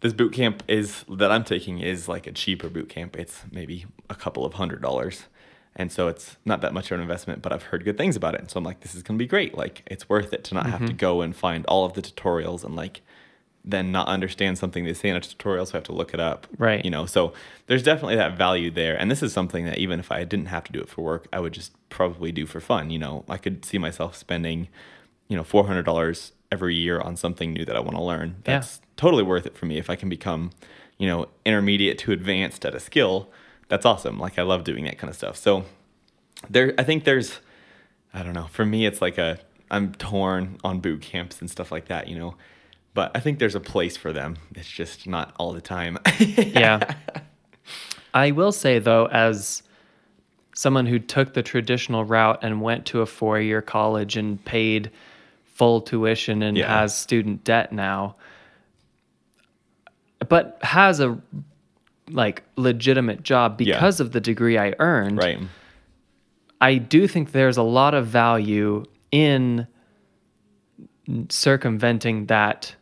this 0.00 0.12
boot 0.12 0.32
camp 0.32 0.62
is 0.68 1.04
that 1.10 1.30
I'm 1.32 1.44
taking 1.44 1.80
is 1.80 2.08
like 2.08 2.26
a 2.26 2.32
cheaper 2.32 2.68
boot 2.68 2.88
camp. 2.88 3.16
It's 3.16 3.42
maybe 3.50 3.86
a 4.08 4.14
couple 4.14 4.44
of 4.46 4.54
hundred 4.54 4.80
dollars. 4.82 5.24
And 5.76 5.90
so 5.90 6.08
it's 6.08 6.36
not 6.44 6.60
that 6.60 6.72
much 6.72 6.90
of 6.90 6.96
an 6.96 7.02
investment, 7.02 7.42
but 7.42 7.52
I've 7.52 7.64
heard 7.64 7.84
good 7.84 7.98
things 7.98 8.14
about 8.16 8.34
it. 8.34 8.40
And 8.40 8.50
so 8.50 8.58
I'm 8.58 8.64
like, 8.64 8.80
this 8.80 8.94
is 8.94 9.02
going 9.02 9.18
to 9.18 9.22
be 9.22 9.26
great. 9.26 9.56
Like, 9.56 9.82
it's 9.86 10.08
worth 10.08 10.32
it 10.32 10.44
to 10.44 10.54
not 10.54 10.66
have 10.66 10.80
to 10.80 10.86
mm-hmm. 10.86 10.96
go 10.96 11.20
and 11.20 11.34
find 11.34 11.66
all 11.66 11.84
of 11.84 11.94
the 11.94 12.02
tutorials 12.02 12.64
and 12.64 12.76
like 12.76 13.02
then 13.64 13.90
not 13.90 14.06
understand 14.08 14.58
something 14.58 14.84
they 14.84 14.92
say 14.92 15.08
in 15.08 15.16
a 15.16 15.20
tutorial. 15.20 15.64
So 15.66 15.72
I 15.74 15.76
have 15.78 15.84
to 15.84 15.92
look 15.92 16.12
it 16.12 16.20
up. 16.20 16.46
Right. 16.58 16.84
You 16.84 16.90
know, 16.90 17.06
so 17.06 17.32
there's 17.66 17.82
definitely 17.82 18.16
that 18.16 18.36
value 18.36 18.70
there. 18.70 18.94
And 18.94 19.10
this 19.10 19.22
is 19.22 19.32
something 19.32 19.64
that 19.64 19.78
even 19.78 19.98
if 19.98 20.12
I 20.12 20.22
didn't 20.24 20.46
have 20.46 20.64
to 20.64 20.72
do 20.72 20.80
it 20.80 20.88
for 20.88 21.02
work, 21.02 21.26
I 21.32 21.40
would 21.40 21.54
just 21.54 21.72
probably 21.88 22.30
do 22.30 22.46
for 22.46 22.60
fun. 22.60 22.90
You 22.90 22.98
know, 22.98 23.24
I 23.28 23.38
could 23.38 23.64
see 23.64 23.78
myself 23.78 24.16
spending, 24.16 24.68
you 25.28 25.36
know, 25.36 25.42
$400 25.42 26.32
every 26.52 26.74
year 26.74 27.00
on 27.00 27.16
something 27.16 27.52
new 27.52 27.64
that 27.64 27.74
I 27.74 27.80
want 27.80 27.96
to 27.96 28.02
learn. 28.02 28.36
Yeah. 28.46 28.58
That's 28.58 28.80
totally 28.96 29.22
worth 29.22 29.46
it 29.46 29.56
for 29.56 29.66
me 29.66 29.78
if 29.78 29.88
I 29.88 29.96
can 29.96 30.10
become, 30.10 30.50
you 30.98 31.08
know, 31.08 31.28
intermediate 31.46 31.98
to 31.98 32.12
advanced 32.12 32.66
at 32.66 32.74
a 32.74 32.80
skill. 32.80 33.30
That's 33.68 33.86
awesome. 33.86 34.18
Like 34.18 34.38
I 34.38 34.42
love 34.42 34.64
doing 34.64 34.84
that 34.84 34.98
kind 34.98 35.10
of 35.10 35.16
stuff. 35.16 35.36
So 35.36 35.64
there, 36.50 36.74
I 36.78 36.84
think 36.84 37.04
there's, 37.04 37.40
I 38.12 38.22
don't 38.22 38.34
know. 38.34 38.46
For 38.50 38.64
me, 38.64 38.86
it's 38.86 39.00
like 39.00 39.18
a 39.18 39.38
I'm 39.70 39.92
torn 39.94 40.58
on 40.62 40.80
boot 40.80 41.00
camps 41.02 41.40
and 41.40 41.50
stuff 41.50 41.72
like 41.72 41.86
that. 41.88 42.08
You 42.08 42.18
know, 42.18 42.34
but 42.92 43.10
I 43.14 43.20
think 43.20 43.38
there's 43.38 43.54
a 43.54 43.60
place 43.60 43.96
for 43.96 44.12
them. 44.12 44.36
It's 44.54 44.68
just 44.68 45.06
not 45.06 45.34
all 45.38 45.52
the 45.52 45.60
time. 45.60 45.98
yeah. 46.18 46.94
I 48.12 48.30
will 48.30 48.52
say 48.52 48.78
though, 48.78 49.06
as 49.06 49.62
someone 50.54 50.86
who 50.86 50.98
took 51.00 51.34
the 51.34 51.42
traditional 51.42 52.04
route 52.04 52.38
and 52.42 52.60
went 52.62 52.86
to 52.86 53.00
a 53.00 53.06
four 53.06 53.40
year 53.40 53.60
college 53.62 54.16
and 54.16 54.44
paid 54.44 54.90
full 55.44 55.80
tuition 55.80 56.42
and 56.42 56.56
Yeah. 56.56 56.80
has 56.80 56.96
student 56.96 57.42
debt 57.42 57.72
now, 57.72 58.14
but 60.28 60.58
has 60.62 61.00
a 61.00 61.18
like 62.10 62.42
legitimate 62.56 63.22
job 63.22 63.60
Yeah. 63.60 63.74
because 63.76 64.00
of 64.00 64.12
the 64.12 64.20
degree 64.20 64.58
I 64.58 64.74
earned. 64.78 65.18
right. 65.18 65.38
I 66.60 66.76
do 66.76 67.06
think 67.08 67.32
there's 67.32 67.56
a 67.56 67.62
lot 67.62 67.94
of 67.94 68.06
value 68.06 68.84
in 69.10 69.66
circumventing 71.28 72.26
that 72.26 72.74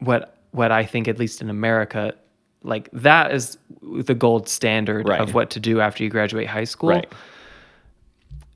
what 0.00 0.36
what 0.52 0.72
I 0.72 0.84
think 0.84 1.08
at 1.08 1.18
least 1.18 1.42
in 1.42 1.50
America 1.50 2.14
like 2.62 2.88
that 2.92 3.32
is 3.32 3.58
the 3.82 4.14
gold 4.14 4.48
standard 4.48 5.06
Right. 5.08 5.20
of 5.20 5.34
what 5.34 5.50
to 5.50 5.60
do 5.60 5.80
after 5.80 6.02
you 6.02 6.10
graduate 6.10 6.46
high 6.46 6.64
school. 6.64 6.90
Right. 6.90 7.12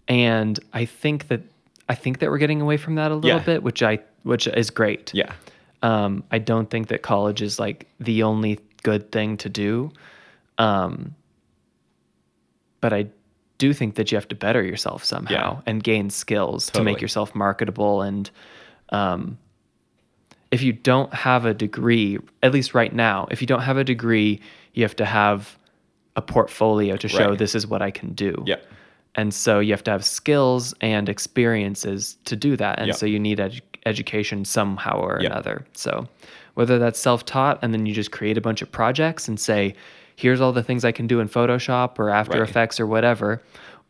And 0.08 0.58
I 0.72 0.84
think 0.86 1.28
that 1.28 1.42
I 1.88 1.94
think 1.94 2.18
that 2.20 2.30
we're 2.30 2.38
getting 2.38 2.60
away 2.60 2.76
from 2.78 2.94
that 2.94 3.10
a 3.10 3.14
little 3.14 3.38
Yeah. 3.38 3.44
bit, 3.44 3.62
which 3.62 3.82
I 3.82 3.98
which 4.22 4.46
is 4.46 4.70
great. 4.70 5.10
Yeah. 5.12 5.32
Um, 5.82 6.22
I 6.30 6.38
don't 6.38 6.70
think 6.70 6.88
that 6.88 7.02
college 7.02 7.42
is 7.42 7.58
like 7.58 7.86
the 8.00 8.22
only 8.22 8.58
good 8.82 9.10
thing 9.12 9.36
to 9.38 9.48
do. 9.48 9.90
Um, 10.58 11.14
but 12.80 12.92
I 12.92 13.06
do 13.58 13.72
think 13.72 13.94
that 13.94 14.10
you 14.10 14.16
have 14.16 14.28
to 14.28 14.34
better 14.34 14.62
yourself 14.62 15.04
somehow 15.04 15.32
Yeah. 15.56 15.60
and 15.66 15.82
gain 15.82 16.10
skills 16.10 16.70
to 16.70 16.82
make 16.82 17.00
yourself 17.00 17.34
marketable. 17.34 18.02
And 18.02 18.28
um, 18.90 19.38
if 20.50 20.62
you 20.62 20.72
don't 20.72 21.12
have 21.14 21.44
a 21.46 21.54
degree, 21.54 22.18
at 22.42 22.52
least 22.52 22.74
right 22.74 22.92
now, 22.92 23.28
if 23.30 23.40
you 23.40 23.46
don't 23.46 23.62
have 23.62 23.76
a 23.76 23.84
degree, 23.84 24.40
you 24.74 24.82
have 24.82 24.96
to 24.96 25.04
have 25.04 25.56
a 26.16 26.22
portfolio 26.22 26.96
to 26.96 27.08
show 27.08 27.30
Right. 27.30 27.38
this 27.38 27.54
is 27.54 27.66
what 27.66 27.82
I 27.82 27.90
can 27.90 28.12
do. 28.14 28.42
Yeah. 28.46 28.56
And 29.14 29.32
so 29.32 29.60
you 29.60 29.72
have 29.72 29.84
to 29.84 29.90
have 29.90 30.04
skills 30.04 30.74
and 30.80 31.08
experiences 31.08 32.16
to 32.24 32.34
do 32.34 32.56
that. 32.56 32.78
And 32.78 32.88
Yep. 32.88 32.96
so 32.96 33.06
you 33.06 33.18
need 33.20 33.38
edu- 33.38 33.60
education 33.86 34.44
somehow 34.44 34.98
or 34.98 35.18
Yep. 35.22 35.30
another. 35.30 35.66
So 35.74 36.08
whether 36.54 36.78
that's 36.78 36.98
self 36.98 37.24
taught 37.24 37.58
and 37.62 37.72
then 37.72 37.86
you 37.86 37.94
just 37.94 38.10
create 38.12 38.36
a 38.38 38.40
bunch 38.40 38.62
of 38.62 38.70
projects 38.70 39.28
and 39.28 39.38
say, 39.40 39.74
here's 40.16 40.40
all 40.40 40.52
the 40.52 40.62
things 40.62 40.84
I 40.84 40.92
can 40.92 41.06
do 41.06 41.20
in 41.20 41.28
Photoshop 41.28 41.98
or 41.98 42.10
After 42.10 42.40
Right. 42.40 42.48
Effects 42.48 42.78
or 42.78 42.86
whatever, 42.86 43.42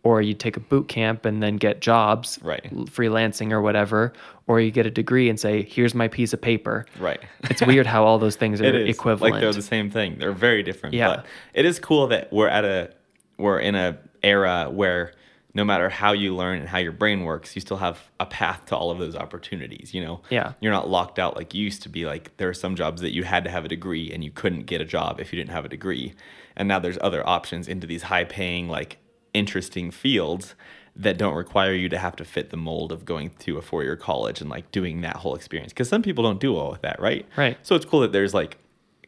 or 0.05 0.21
you 0.23 0.35
take 0.35 0.57
a 0.57 0.61
boot 0.61 0.89
camp 0.89 1.25
and 1.25 1.43
then 1.43 1.57
get 1.57 1.81
jobs, 1.81 2.39
Right. 2.43 2.63
freelancing 2.87 3.53
or 3.53 3.61
whatever, 3.63 4.13
or 4.47 4.61
you 4.61 4.71
get 4.71 4.87
a 4.87 4.91
degree 4.91 5.29
and 5.29 5.39
say, 5.39 5.63
here's 5.63 5.95
my 5.95 6.09
piece 6.09 6.33
of 6.33 6.41
paper. 6.41 6.87
Right. 6.99 7.21
It's 7.51 7.63
weird 7.63 7.87
how 7.87 8.05
all 8.05 8.19
those 8.19 8.37
things 8.37 8.61
are 8.63 8.65
equivalent. 8.65 9.35
like 9.35 9.41
they're 9.41 9.53
the 9.53 9.63
same 9.63 9.91
thing. 9.91 10.17
They're 10.19 10.33
very 10.33 10.63
different. 10.63 10.95
Yeah. 10.95 11.09
But 11.17 11.27
it 11.55 11.65
is 11.65 11.79
cool 11.79 12.07
that 12.09 12.33
we're 12.33 12.49
at 12.49 12.65
a 12.65 12.91
we're 13.39 13.59
in 13.59 13.75
a 13.75 13.99
era 14.23 14.69
where 14.71 15.13
no 15.55 15.65
matter 15.65 15.89
how 15.89 16.13
you 16.13 16.35
learn 16.35 16.61
and 16.61 16.69
how 16.69 16.79
your 16.79 16.93
brain 16.93 17.25
works, 17.25 17.55
you 17.55 17.61
still 17.61 17.77
have 17.77 17.99
a 18.19 18.27
path 18.27 18.67
to 18.67 18.77
all 18.77 18.91
of 18.91 18.99
those 18.99 19.17
opportunities. 19.17 19.93
You 19.93 20.05
know. 20.05 20.21
Yeah. 20.31 20.53
You're 20.61 20.73
not 20.73 20.89
locked 20.89 21.19
out 21.19 21.37
like 21.37 21.55
you 21.55 21.63
used 21.63 21.83
to 21.83 21.89
be. 21.89 22.07
Like 22.07 22.37
there 22.37 22.49
are 22.49 22.55
some 22.55 22.77
jobs 22.77 23.03
that 23.03 23.13
you 23.13 23.25
had 23.25 23.45
to 23.45 23.51
have 23.51 23.65
a 23.65 23.69
degree 23.69 24.11
and 24.13 24.25
you 24.25 24.31
couldn't 24.31 24.67
get 24.67 24.81
a 24.81 24.85
job 24.85 25.21
if 25.21 25.33
you 25.33 25.39
didn't 25.39 25.53
have 25.53 25.65
a 25.65 25.69
degree, 25.69 26.15
and 26.57 26.69
now 26.69 26.79
there's 26.79 26.99
other 27.01 27.27
options 27.29 27.69
into 27.69 27.87
these 27.87 28.05
high 28.05 28.25
paying 28.25 28.69
like 28.69 28.99
interesting 29.35 29.91
fields 29.91 30.55
that 30.95 31.17
don't 31.17 31.35
require 31.35 31.73
you 31.73 31.89
to 31.89 31.99
have 31.99 32.15
to 32.17 32.25
fit 32.25 32.51
the 32.51 32.57
mold 32.57 32.93
of 32.93 33.05
going 33.05 33.31
to 33.39 33.57
a 33.57 33.63
four 33.63 33.83
year 33.83 33.97
college 33.97 34.41
and 34.41 34.51
like 34.51 34.71
doing 34.73 35.01
that 35.01 35.17
whole 35.17 35.35
experience. 35.35 35.73
Because 35.73 35.89
some 35.89 36.03
people 36.03 36.23
don't 36.23 36.41
do 36.41 36.53
well 36.53 36.71
with 36.71 36.83
that, 36.83 37.01
right? 37.01 37.27
Right. 37.37 37.57
So 37.63 37.75
it's 37.75 37.87
cool 37.87 38.01
that 38.01 38.13
there's 38.13 38.35
like 38.35 38.59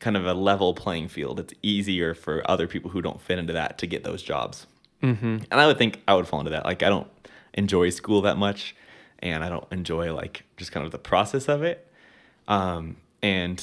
kind 0.00 0.16
of 0.16 0.26
a 0.26 0.34
level 0.34 0.74
playing 0.74 1.08
field. 1.08 1.40
It's 1.40 1.54
easier 1.62 2.14
for 2.14 2.48
other 2.50 2.66
people 2.66 2.90
who 2.90 3.02
don't 3.02 3.20
fit 3.20 3.38
into 3.38 3.52
that 3.52 3.78
to 3.78 3.86
get 3.86 4.04
those 4.04 4.22
jobs. 4.22 4.66
Mm-hmm. 5.04 5.36
And 5.50 5.60
I 5.60 5.66
would 5.66 5.78
think 5.78 6.00
I 6.08 6.14
would 6.14 6.26
fall 6.26 6.40
into 6.40 6.50
that. 6.52 6.64
Like 6.64 6.82
I 6.82 6.88
don't 6.88 7.08
enjoy 7.54 7.90
school 7.90 8.22
that 8.22 8.36
much, 8.36 8.74
and 9.20 9.44
I 9.44 9.48
don't 9.48 9.66
enjoy 9.70 10.12
like 10.14 10.44
just 10.56 10.72
kind 10.72 10.84
of 10.86 10.92
the 10.92 10.98
process 10.98 11.48
of 11.48 11.62
it. 11.62 11.86
Um, 12.48 12.96
and 13.22 13.62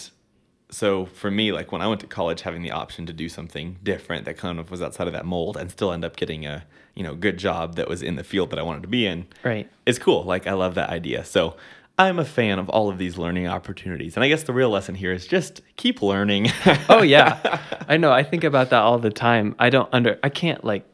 so 0.70 1.06
for 1.06 1.30
me, 1.30 1.52
like 1.52 1.72
when 1.72 1.82
I 1.82 1.88
went 1.88 2.02
to 2.02 2.08
college, 2.08 2.42
having 2.42 2.62
the 2.62 2.72
option 2.72 3.06
to 3.08 3.14
do 3.14 3.28
something 3.30 3.78
different 3.84 4.26
that 4.26 4.38
kind 4.38 4.60
of 4.60 4.72
was 4.72 4.82
outside 4.82 5.08
of 5.08 5.14
that 5.14 5.26
mold 5.26 5.58
and 5.58 5.70
still 5.72 5.92
end 5.92 6.06
up 6.06 6.16
getting 6.16 6.46
a 6.46 6.64
you 6.96 7.04
know 7.04 7.16
good 7.16 7.38
job 7.38 7.76
that 7.76 7.88
was 7.88 8.02
in 8.02 8.16
the 8.16 8.24
field 8.24 8.50
that 8.52 8.60
I 8.60 8.64
wanted 8.64 8.82
to 8.84 8.88
be 8.88 9.06
in, 9.06 9.26
Right. 9.44 9.70
it's 9.86 10.00
cool. 10.00 10.24
Like 10.24 10.48
I 10.48 10.54
love 10.54 10.76
that 10.76 10.90
idea. 10.90 11.24
So 11.26 11.56
I'm 12.00 12.18
a 12.20 12.26
fan 12.26 12.58
of 12.58 12.68
all 12.70 12.90
of 12.90 12.98
these 12.98 13.18
learning 13.18 13.48
opportunities. 13.48 14.16
And 14.16 14.24
I 14.24 14.28
guess 14.30 14.44
the 14.44 14.54
real 14.54 14.70
lesson 14.70 14.96
here 14.96 15.12
is 15.14 15.28
just 15.28 15.62
keep 15.76 16.02
learning. 16.02 16.48
oh 16.90 17.02
yeah 17.02 17.60
i 17.88 17.98
know 17.98 18.12
i 18.12 18.24
think 18.24 18.44
about 18.44 18.70
that 18.70 18.82
all 18.82 18.98
the 19.00 19.10
time 19.10 19.54
i 19.60 19.70
don't 19.70 19.90
under 19.92 20.18
i 20.24 20.30
can't 20.30 20.64
like 20.64 20.86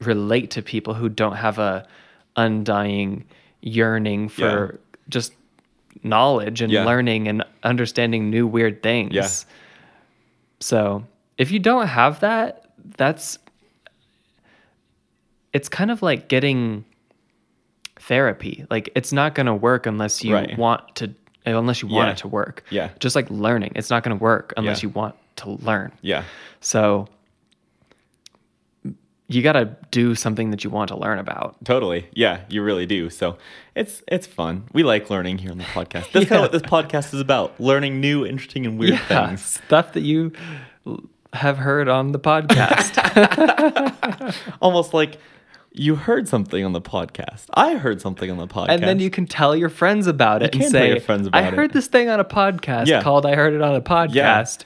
relate 0.00 0.50
to 0.52 0.62
people 0.62 0.94
who 0.94 1.08
don't 1.08 1.36
have 1.36 1.58
a 1.58 1.86
undying 2.36 3.24
yearning 3.60 4.28
for 4.28 4.80
just 5.08 5.32
knowledge 6.02 6.62
and 6.62 6.72
Yeah. 6.72 6.84
learning 6.84 7.28
and 7.28 7.44
understanding 7.62 8.30
new 8.30 8.46
weird 8.46 8.82
things 8.82 9.12
Yeah. 9.12 9.28
so 10.60 11.04
if 11.36 11.50
you 11.50 11.58
don't 11.58 11.86
have 11.88 12.20
that 12.20 12.70
that's 12.96 13.38
it's 15.52 15.68
kind 15.68 15.90
of 15.90 16.00
like 16.02 16.28
getting 16.28 16.84
therapy 17.96 18.64
like 18.70 18.88
it's 18.94 19.12
not 19.12 19.34
going 19.34 19.46
to 19.46 19.54
work 19.54 19.84
unless 19.86 20.24
you 20.24 20.34
Right. 20.34 20.56
want 20.56 20.94
to 20.96 21.12
unless 21.44 21.82
you 21.82 21.88
want 21.88 22.06
Yeah. 22.08 22.12
it 22.12 22.16
to 22.18 22.28
work 22.28 22.64
Yeah. 22.70 22.90
just 23.00 23.14
like 23.16 23.28
learning 23.30 23.72
it's 23.74 23.90
not 23.90 24.02
going 24.02 24.16
to 24.16 24.22
work 24.22 24.54
unless 24.56 24.82
Yeah. 24.82 24.88
you 24.88 24.92
want 24.94 25.14
to 25.36 25.50
learn 25.50 25.92
yeah. 26.00 26.22
so 26.60 27.08
you 29.32 29.42
got 29.42 29.52
to 29.52 29.76
do 29.92 30.14
something 30.16 30.50
that 30.50 30.64
you 30.64 30.70
want 30.70 30.88
to 30.88 30.96
learn 30.96 31.18
about 31.18 31.56
Totally. 31.64 32.08
Yeah, 32.12 32.40
you 32.48 32.62
really 32.62 32.84
do. 32.84 33.08
So 33.10 33.38
it's 33.74 34.02
it's 34.08 34.26
fun. 34.26 34.64
We 34.72 34.82
like 34.82 35.08
learning 35.08 35.38
here 35.38 35.50
on 35.52 35.58
the 35.58 35.64
podcast. 35.64 36.10
That's 36.12 36.28
kind 36.28 36.32
of 36.32 36.40
what 36.50 36.52
this 36.52 36.62
podcast 36.62 37.14
is 37.14 37.20
about. 37.20 37.58
Learning 37.60 38.00
new, 38.00 38.26
interesting, 38.26 38.66
and 38.66 38.78
weird 38.78 38.94
yeah, 38.94 39.26
things. 39.28 39.42
stuff 39.64 39.92
that 39.92 40.00
you 40.02 40.32
have 41.32 41.58
heard 41.58 41.88
on 41.88 42.10
the 42.12 42.18
podcast 42.18 42.98
Almost 44.60 44.92
like 44.94 45.18
you 45.72 45.94
heard 45.94 46.26
something 46.26 46.64
on 46.64 46.72
the 46.72 46.80
podcast. 46.80 47.44
I 47.54 47.76
heard 47.76 48.00
something 48.00 48.28
on 48.30 48.38
the 48.38 48.48
podcast. 48.48 48.70
and 48.70 48.82
then 48.82 48.98
you 48.98 49.10
can 49.10 49.26
tell 49.26 49.54
your 49.54 49.68
friends 49.68 50.08
about 50.08 50.42
it 50.42 50.54
You 50.56 50.62
and 50.62 50.70
say 50.72 50.88
your 50.88 51.00
friends 51.00 51.28
i 51.32 51.38
about 51.40 51.52
it." 51.52 51.56
heard 51.56 51.72
this 51.72 51.86
thing 51.86 52.08
on 52.08 52.18
a 52.18 52.24
podcast 52.24 52.86
Yeah. 52.88 53.00
called 53.02 53.24
i 53.24 53.36
heard 53.36 53.54
it 53.54 53.62
on 53.62 53.76
a 53.76 53.80
podcast 53.80 54.64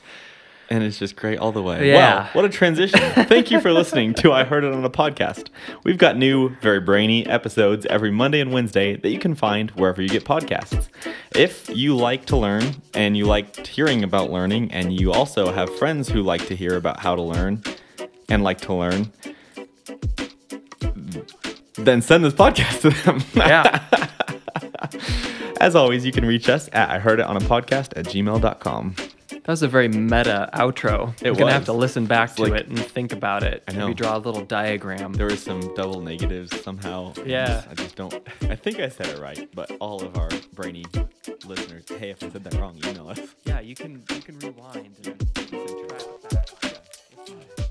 and 0.75 0.83
it's 0.83 0.99
just 0.99 1.15
great 1.15 1.39
all 1.39 1.53
the 1.53 1.63
way. 1.63 1.89
Yeah. 1.89 2.25
Wow, 2.25 2.31
what 2.33 2.45
a 2.45 2.49
transition. 2.49 2.99
Thank 3.27 3.53
you 3.53 3.61
for 3.61 3.73
listening 3.73 4.13
to 4.15 4.33
I 4.33 4.43
Heard 4.43 4.65
It 4.65 4.73
on 4.73 4.85
a 4.85 4.91
Podcast. 4.91 5.49
We've 5.85 5.99
got 5.99 6.17
new, 6.17 6.49
very 6.57 6.81
brainy 6.81 7.25
episodes 7.27 7.87
every 7.87 8.11
Monday 8.11 8.41
and 8.41 8.53
Wednesday 8.53 8.97
that 8.97 9.09
you 9.09 9.21
can 9.21 9.37
find 9.37 9.71
wherever 9.73 10.03
you 10.03 10.09
get 10.09 10.25
podcasts. 10.25 10.89
If 11.33 11.71
you 11.71 11.97
like 11.97 12.27
to 12.27 12.37
learn 12.37 12.75
and 12.93 13.17
you 13.17 13.27
like 13.27 13.65
hearing 13.69 14.03
about 14.03 14.33
learning, 14.33 14.73
and 14.73 14.99
you 14.99 15.13
also 15.13 15.53
have 15.53 15.73
friends 15.77 16.09
who 16.09 16.23
like 16.23 16.45
to 16.49 16.57
hear 16.57 16.77
about 16.77 16.99
how 16.99 17.15
to 17.15 17.23
learn 17.23 17.63
and 18.29 18.43
like 18.43 18.61
to 18.63 18.75
learn, 18.75 19.13
then 21.77 22.03
send 22.03 22.25
this 22.25 22.35
podcast 22.35 22.81
to 22.81 22.91
them. 23.05 23.23
yeah 23.37 23.85
As 25.61 25.77
always, 25.77 26.05
you 26.05 26.11
can 26.11 26.27
reach 26.27 26.49
us 26.49 26.69
at 26.73 26.91
I 26.91 26.99
Heard 26.99 27.21
It 27.21 27.27
on 27.27 27.37
a 27.37 27.41
Podcast 27.41 27.97
at 27.97 28.07
gmail.com. 28.07 28.97
that 29.45 29.53
was 29.53 29.63
a 29.63 29.69
very 29.69 29.89
meta 29.89 30.49
outro 30.55 31.15
It 31.23 31.29
i'm 31.29 31.35
gonna 31.35 31.53
have 31.53 31.67
to 31.67 31.73
listen 31.73 32.07
back 32.07 32.35
to 32.37 32.43
like- 32.43 32.53
it 32.63 32.69
and 32.69 32.79
think 32.79 33.13
about 33.13 33.43
it 33.43 33.63
I 33.69 33.73
maybe 33.73 33.87
know. 33.89 33.93
draw 33.95 34.17
a 34.17 34.19
little 34.19 34.45
diagram 34.45 35.13
There 35.13 35.27
was 35.27 35.43
some 35.43 35.61
double 35.75 36.01
negatives 36.01 36.59
somehow. 36.63 37.13
I 37.19 37.23
Yeah. 37.27 37.47
just- 37.47 37.69
I 37.71 37.75
just 37.75 37.97
don't. 37.97 38.15
I 38.43 38.57
think 38.57 38.81
I 38.81 38.89
said 38.89 39.07
it 39.09 39.19
right, 39.19 39.49
but 39.55 39.71
all 39.81 40.03
of 40.03 40.17
our 40.17 40.31
brainy 40.55 40.85
listeners, 41.47 41.85
hey, 41.99 42.11
if 42.11 42.23
I 42.23 42.29
said 42.31 42.45
that 42.45 42.55
wrong, 42.61 42.77
email 42.87 43.09
us. 43.09 43.21
yeah 43.45 43.61
you 43.61 43.75
can 43.75 44.03
you 44.11 44.21
can 44.21 44.39
rewind 44.39 44.97
and 45.05 45.29
listen 45.53 45.89
track 45.89 47.64